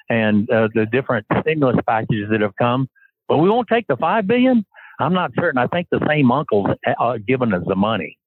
and 0.10 0.50
uh, 0.50 0.70
the 0.74 0.86
different 0.86 1.26
stimulus 1.42 1.76
packages 1.86 2.30
that 2.32 2.40
have 2.40 2.56
come. 2.56 2.88
But 3.28 3.40
we 3.40 3.50
won't 3.50 3.68
take 3.68 3.86
the 3.88 3.98
5 3.98 4.26
billion? 4.26 4.66
I'm 5.02 5.14
not 5.14 5.32
certain. 5.38 5.58
I 5.58 5.68
think 5.68 5.90
the 5.92 6.00
same 6.08 6.32
uncles 6.32 6.68
are 6.98 7.20
giving 7.20 7.52
us 7.52 7.64
the 7.68 7.76
money. 7.76 8.18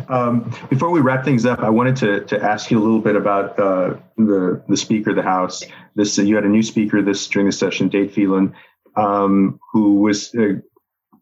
um, 0.08 0.50
before 0.70 0.92
we 0.92 1.02
wrap 1.02 1.26
things 1.26 1.46
up, 1.46 1.60
I 1.60 1.70
wanted 1.70 1.98
to, 1.98 2.22
to 2.22 2.42
ask 2.42 2.72
you 2.72 2.80
a 2.80 2.84
little 2.84 3.02
bit 3.02 3.18
about 3.18 3.60
uh, 3.60 3.96
the 4.16 4.64
the 4.70 4.78
Speaker 4.78 5.10
of 5.10 5.18
the 5.18 5.24
House. 5.24 5.64
This 5.96 6.18
uh, 6.18 6.22
you 6.22 6.36
had 6.36 6.46
a 6.46 6.50
new 6.50 6.64
speaker 6.64 7.02
this 7.02 7.28
during 7.28 7.48
the 7.48 7.52
session, 7.52 7.90
Dade 7.90 8.14
Phelan, 8.14 8.54
um, 8.96 9.60
who 9.74 9.96
was 9.96 10.34
uh, 10.36 10.62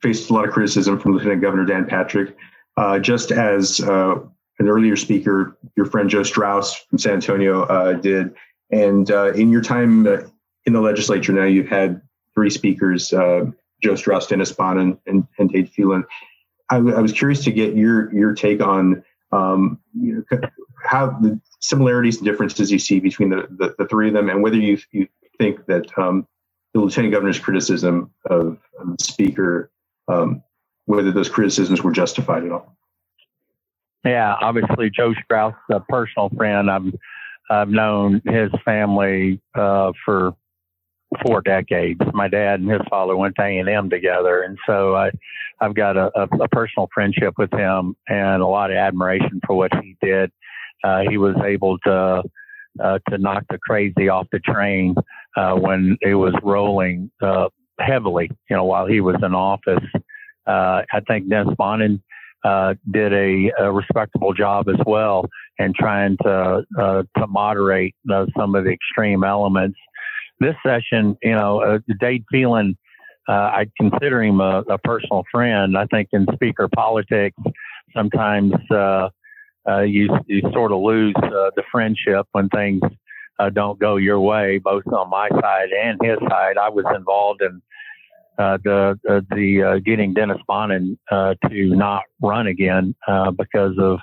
faced 0.05 0.29
a 0.29 0.33
lot 0.33 0.47
of 0.47 0.53
criticism 0.53 0.99
from 0.99 1.13
Lieutenant 1.13 1.41
Governor 1.41 1.65
Dan 1.65 1.87
Patrick, 1.87 2.37
uh, 2.77 2.99
just 2.99 3.31
as 3.31 3.79
uh, 3.79 4.13
an 4.59 4.67
earlier 4.67 4.95
speaker, 4.95 5.57
your 5.75 5.87
friend 5.87 6.07
Joe 6.07 6.21
Straus 6.21 6.75
from 6.75 6.99
San 6.99 7.13
Antonio, 7.13 7.63
uh, 7.63 7.93
did. 7.93 8.35
And 8.69 9.09
uh, 9.09 9.33
in 9.33 9.49
your 9.49 9.63
time 9.63 10.05
uh, 10.05 10.17
in 10.65 10.73
the 10.73 10.81
legislature 10.81 11.33
now, 11.33 11.45
you've 11.45 11.69
had 11.69 12.01
three 12.35 12.51
speakers: 12.51 13.09
Joe 13.09 13.95
Straus, 13.95 14.27
Dennis 14.27 14.51
Bonnen, 14.51 14.99
and, 15.07 15.27
and 15.39 15.49
Dade 15.49 15.71
Phelan. 15.71 16.05
Was 16.71 17.11
curious 17.11 17.43
to 17.45 17.51
get 17.51 17.75
your 17.75 18.13
your 18.13 18.35
take 18.35 18.61
on 18.61 19.03
um, 19.31 19.79
you 19.99 20.23
know, 20.31 20.39
how 20.83 21.07
the 21.19 21.39
similarities 21.61 22.17
and 22.17 22.25
differences 22.25 22.71
you 22.71 22.77
see 22.77 22.99
between 22.99 23.29
the, 23.29 23.47
the, 23.57 23.73
the 23.79 23.87
three 23.87 24.09
of 24.09 24.13
them, 24.13 24.29
and 24.29 24.43
whether 24.43 24.57
you 24.57 24.77
you 24.91 25.07
think 25.39 25.65
that 25.65 25.87
um, 25.97 26.27
the 26.75 26.81
lieutenant 26.81 27.11
governor's 27.11 27.39
criticism 27.39 28.11
of, 28.25 28.59
of 28.79 28.97
the 28.97 29.03
speaker, 29.03 29.71
um, 30.07 30.43
whether 30.85 31.11
those 31.11 31.29
criticisms 31.29 31.81
were 31.81 31.91
justified 31.91 32.43
at 32.43 32.51
all. 32.51 32.75
Yeah, 34.03 34.35
obviously 34.39 34.91
Joe 34.91 35.13
Straus, 35.23 35.55
a 35.71 35.79
personal 35.79 36.29
friend. 36.29 36.69
I've 36.69 36.93
I've 37.49 37.69
known 37.69 38.21
his 38.25 38.51
family 38.63 39.39
uh, 39.55 39.91
for 40.03 40.35
four 41.23 41.41
decades. 41.41 42.01
My 42.13 42.27
dad 42.27 42.59
and 42.59 42.69
his 42.69 42.81
father 42.89 43.15
went 43.15 43.35
to 43.35 43.43
A 43.43 43.59
and 43.59 43.69
M 43.69 43.89
together, 43.89 44.43
and 44.43 44.57
so 44.67 44.95
I 44.95 45.11
I've 45.59 45.73
got 45.73 45.97
a, 45.97 46.11
a, 46.15 46.23
a, 46.41 46.47
personal 46.49 46.89
friendship 46.93 47.35
with 47.37 47.51
him 47.53 47.95
and 48.07 48.41
a 48.41 48.47
lot 48.47 48.71
of 48.71 48.77
admiration 48.77 49.39
for 49.47 49.55
what 49.55 49.71
he 49.81 49.95
did. 50.01 50.31
Uh, 50.83 51.01
he 51.09 51.17
was 51.17 51.35
able 51.43 51.77
to 51.79 52.23
uh, 52.83 52.99
to 53.09 53.17
knock 53.17 53.43
the 53.49 53.57
crazy 53.59 54.09
off 54.09 54.27
the 54.31 54.39
train 54.39 54.95
uh, 55.37 55.55
when 55.55 55.97
it 56.01 56.15
was 56.15 56.33
rolling 56.43 57.09
uh, 57.21 57.47
heavily. 57.80 58.30
You 58.49 58.55
know, 58.55 58.65
while 58.65 58.86
he 58.86 59.01
was 59.01 59.15
in 59.21 59.34
office, 59.34 59.84
uh, 60.47 60.82
I 60.91 60.99
think 61.07 61.30
Dennis 61.30 61.53
Bonnen 61.59 62.01
uh, 62.43 62.76
did 62.91 63.11
a, 63.11 63.51
a, 63.57 63.71
respectable 63.71 64.32
job 64.32 64.69
as 64.69 64.80
well 64.86 65.28
in 65.57 65.73
trying 65.73 66.15
to 66.21 66.63
uh, 66.80 67.03
to 67.17 67.28
moderate 67.28 67.95
uh, 68.11 68.28
some 68.38 68.53
of 68.53 68.65
the 68.65 68.69
extreme 68.69 69.23
elements. 69.23 69.80
This 70.39 70.53
session, 70.63 71.17
you 71.23 71.32
know, 71.32 71.61
uh, 71.61 71.80
Dade 71.99 72.23
Phelan, 72.32 72.78
uh, 73.28 73.32
I 73.32 73.65
consider 73.80 74.21
him 74.21 74.41
a, 74.41 74.63
a, 74.69 74.78
personal 74.78 75.23
friend. 75.32 75.76
I 75.76 75.86
think 75.86 76.09
in 76.11 76.28
speaker 76.34 76.69
politics, 76.76 77.38
sometimes 77.95 78.53
you 78.69 80.09
you 80.28 80.41
sort 80.53 80.71
of 80.71 80.82
lose 80.82 81.15
the 81.15 81.63
friendship 81.71 82.28
when 82.34 82.49
things 82.49 82.82
don't 83.53 83.79
go 83.79 83.97
your 83.97 84.19
way, 84.19 84.59
both 84.59 84.88
on 84.88 85.09
my 85.09 85.29
side 85.29 85.69
and 85.69 85.99
his 86.01 86.17
side. 86.29 86.57
I 86.57 86.69
was 86.69 86.86
involved 86.95 87.41
in 87.41 87.61
uh, 88.38 88.57
the 88.63 88.99
uh, 89.09 89.21
the 89.29 89.63
uh, 89.63 89.79
getting 89.79 90.13
Dennis 90.13 90.39
Bonnen 90.49 90.97
uh, 91.11 91.36
to 91.49 91.75
not 91.75 92.03
run 92.21 92.47
again 92.47 92.95
uh, 93.07 93.31
because 93.31 93.73
of 93.79 93.99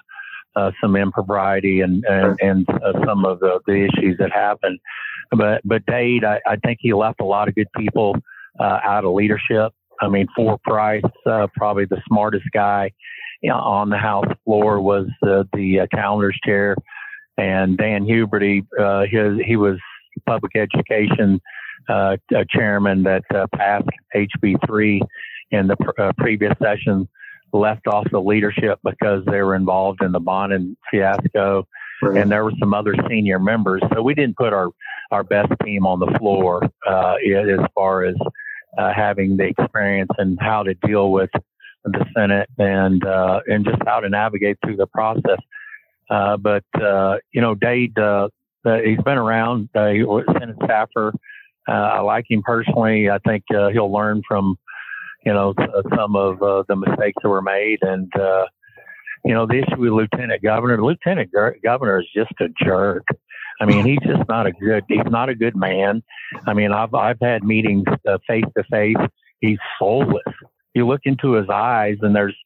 uh, 0.57 0.71
some 0.81 0.97
impropriety 0.97 1.81
and 1.81 2.05
and, 2.09 2.39
and 2.41 2.67
some 3.07 3.25
of 3.25 3.41
the, 3.41 3.61
the 3.67 3.89
issues 3.89 4.17
that 4.19 4.33
happened. 4.33 4.79
But 5.33 5.61
but 5.65 5.85
Dade, 5.87 6.25
I, 6.25 6.41
I 6.47 6.57
think 6.57 6.79
he 6.81 6.93
left 6.93 7.21
a 7.21 7.25
lot 7.25 7.49
of 7.49 7.55
good 7.55 7.69
people 7.77 8.17
out 8.61 9.05
of 9.05 9.13
leadership. 9.13 9.73
I 10.01 10.09
mean, 10.09 10.27
Four 10.35 10.59
Price, 10.65 11.03
probably 11.57 11.85
the 11.85 12.03
smartest 12.09 12.45
guy 12.53 12.91
you 13.43 13.51
know, 13.51 13.57
on 13.57 13.91
the 13.91 13.99
House 13.99 14.27
floor, 14.45 14.81
was 14.81 15.07
the 15.21 15.87
calendar's 15.93 16.39
chair, 16.45 16.77
and 17.39 17.77
Dan 17.77 18.05
Huberty, 18.05 18.63
his 19.09 19.45
he 19.47 19.57
was 19.57 19.79
public 20.27 20.57
education 20.57 21.41
uh, 21.89 22.17
chairman 22.51 23.03
that 23.05 23.25
uh, 23.35 23.47
passed 23.55 23.89
HB3 24.15 25.01
in 25.51 25.67
the 25.67 25.77
pr- 25.77 26.01
uh, 26.01 26.13
previous 26.17 26.55
session 26.61 27.09
left 27.53 27.87
off 27.87 28.07
the 28.11 28.21
leadership 28.21 28.79
because 28.83 29.25
they 29.27 29.43
were 29.43 29.55
involved 29.55 30.03
in 30.03 30.13
the 30.13 30.21
Bonnen 30.21 30.77
fiasco. 30.91 31.67
Right. 32.01 32.21
And 32.21 32.33
there 32.33 32.43
were 32.43 32.53
some 32.59 32.75
other 32.75 32.95
senior 33.09 33.39
members. 33.39 33.83
So 33.95 34.03
we 34.03 34.15
didn't 34.15 34.37
put 34.37 34.53
our, 34.53 34.71
our 35.11 35.23
best 35.23 35.53
team 35.65 35.87
on 35.87 36.01
the 36.01 36.19
floor 36.19 36.63
uh, 36.89 37.15
as 37.15 37.61
far 37.75 38.05
as 38.05 38.17
uh, 38.79 38.93
having 38.93 39.37
the 39.37 39.45
experience 39.45 40.11
and 40.19 40.39
how 40.41 40.63
to 40.63 40.75
deal 40.75 41.13
with 41.13 41.31
the 41.85 42.05
Senate 42.17 42.49
and 42.59 43.05
uh, 43.05 43.41
and 43.47 43.65
just 43.65 43.79
how 43.87 44.01
to 44.01 44.09
navigate 44.09 44.57
through 44.65 44.77
the 44.77 44.87
process. 44.87 45.39
Uh, 46.11 46.37
but 46.37 46.65
uh, 46.81 47.17
you 47.33 47.41
know, 47.41 47.55
Dade, 47.55 47.99
uh, 47.99 48.29
he's 48.65 49.01
been 49.03 49.19
around. 49.19 49.69
Uh, 49.75 49.89
he 49.89 50.03
was 50.03 50.25
Senate 50.39 50.57
staffer 50.65 51.13
uh, 51.69 51.73
I 51.73 52.01
like 52.01 52.27
him 52.29 52.43
personally. 52.43 53.09
I 53.09 53.19
think 53.19 53.45
uh, 53.55 53.69
he'll 53.69 53.93
learn 53.93 54.23
from, 54.27 54.57
you 55.25 55.33
know, 55.33 55.55
some 55.97 56.17
of 56.17 56.43
uh, 56.43 56.65
the 56.69 56.77
mistakes 56.77 57.23
that 57.23 57.29
were 57.29 57.43
made. 57.43 57.79
And, 57.83 58.13
uh, 58.17 58.47
you 59.25 59.35
know, 59.35 59.47
the 59.47 59.59
issue 59.59 59.81
with 59.81 59.93
Lieutenant 59.93 60.43
Governor, 60.43 60.83
Lieutenant 60.83 61.31
Governor 61.63 62.01
is 62.01 62.09
just 62.15 62.33
a 62.41 62.49
jerk. 62.65 63.05
I 63.61 63.65
mean, 63.67 63.87
he's 63.87 64.01
just 64.05 64.29
not 64.29 64.47
a 64.47 64.53
good, 64.53 64.83
he's 64.89 65.07
not 65.09 65.29
a 65.29 65.37
good 65.37 65.55
man. 65.55 66.03
I 66.47 66.55
mean, 66.55 66.73
I've, 66.73 66.93
I've 66.95 67.19
had 67.23 67.45
meetings 67.45 67.85
face 68.27 68.45
to 68.57 68.65
face. 68.65 68.97
He's 69.41 69.59
soulless. 69.79 70.23
You 70.75 70.87
look 70.87 71.03
into 71.05 71.35
his 71.35 71.49
eyes 71.49 71.99
and 72.01 72.17
there's, 72.17 72.37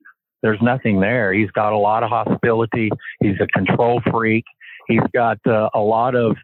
there's 0.47 0.63
nothing 0.63 1.01
there. 1.01 1.33
He's 1.33 1.51
got 1.51 1.73
a 1.73 1.77
lot 1.77 2.05
of 2.05 2.11
hostility. 2.11 2.89
He's 3.21 3.35
a 3.41 3.49
control 3.49 4.01
freak. 4.13 4.45
He's 4.87 5.03
got 5.13 5.39
uh, 5.45 5.71
a 5.75 5.81
lot 5.81 6.15
of 6.15 6.37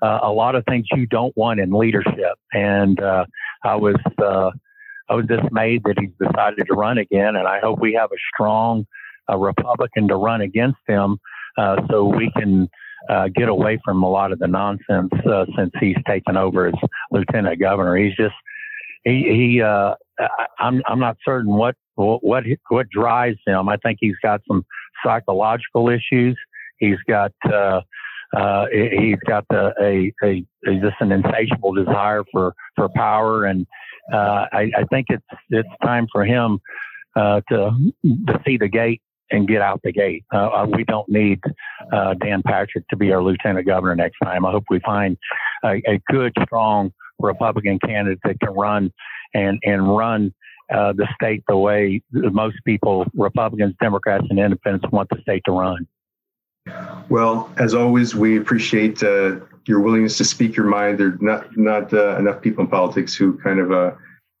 uh, 0.00 0.20
a 0.22 0.32
lot 0.32 0.54
of 0.54 0.64
things 0.64 0.86
you 0.92 1.06
don't 1.06 1.36
want 1.36 1.60
in 1.60 1.70
leadership. 1.70 2.38
And 2.54 2.98
uh, 2.98 3.26
I 3.62 3.76
was 3.76 3.96
uh, 4.18 4.50
I 5.10 5.14
was 5.14 5.26
dismayed 5.26 5.82
that 5.84 5.96
he's 6.00 6.10
decided 6.18 6.66
to 6.68 6.74
run 6.74 6.96
again, 6.96 7.36
and 7.36 7.46
I 7.46 7.60
hope 7.60 7.80
we 7.80 7.92
have 7.92 8.10
a 8.10 8.20
strong 8.32 8.86
uh, 9.30 9.36
Republican 9.36 10.08
to 10.08 10.16
run 10.16 10.40
against 10.40 10.78
him, 10.88 11.18
uh, 11.58 11.76
so 11.90 12.04
we 12.04 12.32
can. 12.36 12.68
Get 13.34 13.48
away 13.48 13.80
from 13.82 14.02
a 14.02 14.08
lot 14.08 14.30
of 14.30 14.38
the 14.38 14.46
nonsense 14.46 15.10
since 15.56 15.72
he's 15.80 15.96
taken 16.06 16.36
over 16.36 16.66
as 16.66 16.74
lieutenant 17.10 17.58
governor. 17.58 17.96
He's 17.96 18.14
just 18.14 18.34
he, 19.04 19.54
he 19.54 19.62
uh, 19.62 19.94
I'm 20.58 20.82
I'm 20.86 21.00
not 21.00 21.16
certain 21.24 21.52
what 21.54 21.76
what 21.94 22.44
what 22.68 22.88
drives 22.90 23.38
him. 23.46 23.68
I 23.68 23.76
think 23.78 23.98
he's 24.00 24.16
got 24.22 24.40
some 24.48 24.64
psychological 25.04 25.88
issues. 25.88 26.38
He's 26.78 26.98
got 27.08 27.32
uh, 27.44 27.80
uh, 28.36 28.66
he's 28.70 29.18
got 29.26 29.44
the, 29.50 29.72
a, 29.80 30.12
a, 30.24 30.44
a, 30.66 30.80
just 30.80 30.96
an 31.00 31.12
insatiable 31.12 31.72
desire 31.72 32.22
for, 32.30 32.54
for 32.76 32.88
power. 32.94 33.44
And 33.44 33.66
uh, 34.12 34.46
I, 34.52 34.70
I, 34.76 34.84
think 34.90 35.06
it's, 35.08 35.24
it's 35.50 35.68
time 35.82 36.06
for 36.12 36.24
him 36.24 36.60
uh, 37.16 37.40
to, 37.48 37.70
to 38.04 38.40
see 38.46 38.56
the 38.56 38.68
gate 38.68 39.02
and 39.32 39.48
get 39.48 39.62
out 39.62 39.80
the 39.82 39.92
gate. 39.92 40.24
Uh, 40.32 40.46
uh, 40.48 40.66
we 40.72 40.84
don't 40.84 41.08
need 41.08 41.40
uh, 41.92 42.14
Dan 42.14 42.42
Patrick 42.44 42.86
to 42.88 42.96
be 42.96 43.12
our 43.12 43.22
lieutenant 43.22 43.66
governor 43.66 43.96
next 43.96 44.18
time. 44.22 44.46
I 44.46 44.52
hope 44.52 44.64
we 44.70 44.80
find 44.80 45.16
a, 45.64 45.82
a 45.88 46.00
good, 46.08 46.32
strong 46.44 46.92
Republican 47.22 47.78
candidate 47.78 48.18
that 48.24 48.40
can 48.40 48.50
run 48.50 48.92
and, 49.34 49.58
and 49.64 49.96
run 49.96 50.32
uh, 50.72 50.92
the 50.92 51.08
state 51.14 51.42
the 51.48 51.56
way 51.56 52.02
most 52.12 52.56
people, 52.64 53.06
Republicans, 53.14 53.74
Democrats, 53.80 54.26
and 54.30 54.38
independents 54.38 54.86
want 54.92 55.08
the 55.08 55.20
state 55.22 55.42
to 55.44 55.52
run. 55.52 55.86
Well, 57.08 57.50
as 57.56 57.74
always, 57.74 58.14
we 58.14 58.38
appreciate 58.38 59.02
uh, 59.02 59.40
your 59.66 59.80
willingness 59.80 60.16
to 60.18 60.24
speak 60.24 60.56
your 60.56 60.66
mind. 60.66 60.98
There 60.98 61.08
are 61.08 61.18
not 61.20 61.56
not 61.56 61.92
uh, 61.92 62.16
enough 62.18 62.40
people 62.40 62.64
in 62.64 62.70
politics 62.70 63.14
who 63.14 63.38
kind 63.38 63.58
of 63.58 63.72
uh, 63.72 63.92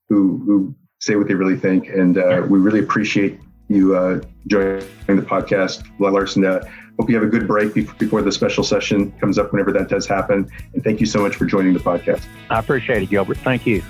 who 0.08 0.40
who 0.44 0.74
say 1.00 1.16
what 1.16 1.28
they 1.28 1.34
really 1.34 1.56
think, 1.56 1.88
and 1.88 2.18
uh, 2.18 2.46
we 2.48 2.58
really 2.58 2.80
appreciate 2.80 3.40
you 3.70 3.96
uh, 3.96 4.20
joining 4.46 4.84
the 5.06 5.22
podcast, 5.22 5.88
Larson. 5.98 6.44
Uh, 6.44 6.62
hope 6.98 7.08
you 7.08 7.14
have 7.14 7.24
a 7.24 7.30
good 7.30 7.46
break 7.46 7.72
before 7.72 8.20
the 8.20 8.32
special 8.32 8.62
session 8.64 9.12
comes 9.12 9.38
up, 9.38 9.52
whenever 9.52 9.72
that 9.72 9.88
does 9.88 10.06
happen. 10.06 10.50
And 10.74 10.84
thank 10.84 11.00
you 11.00 11.06
so 11.06 11.22
much 11.22 11.36
for 11.36 11.46
joining 11.46 11.72
the 11.72 11.80
podcast. 11.80 12.26
I 12.50 12.58
appreciate 12.58 13.02
it, 13.02 13.10
Gilbert. 13.10 13.38
Thank 13.38 13.66
you. 13.66 13.82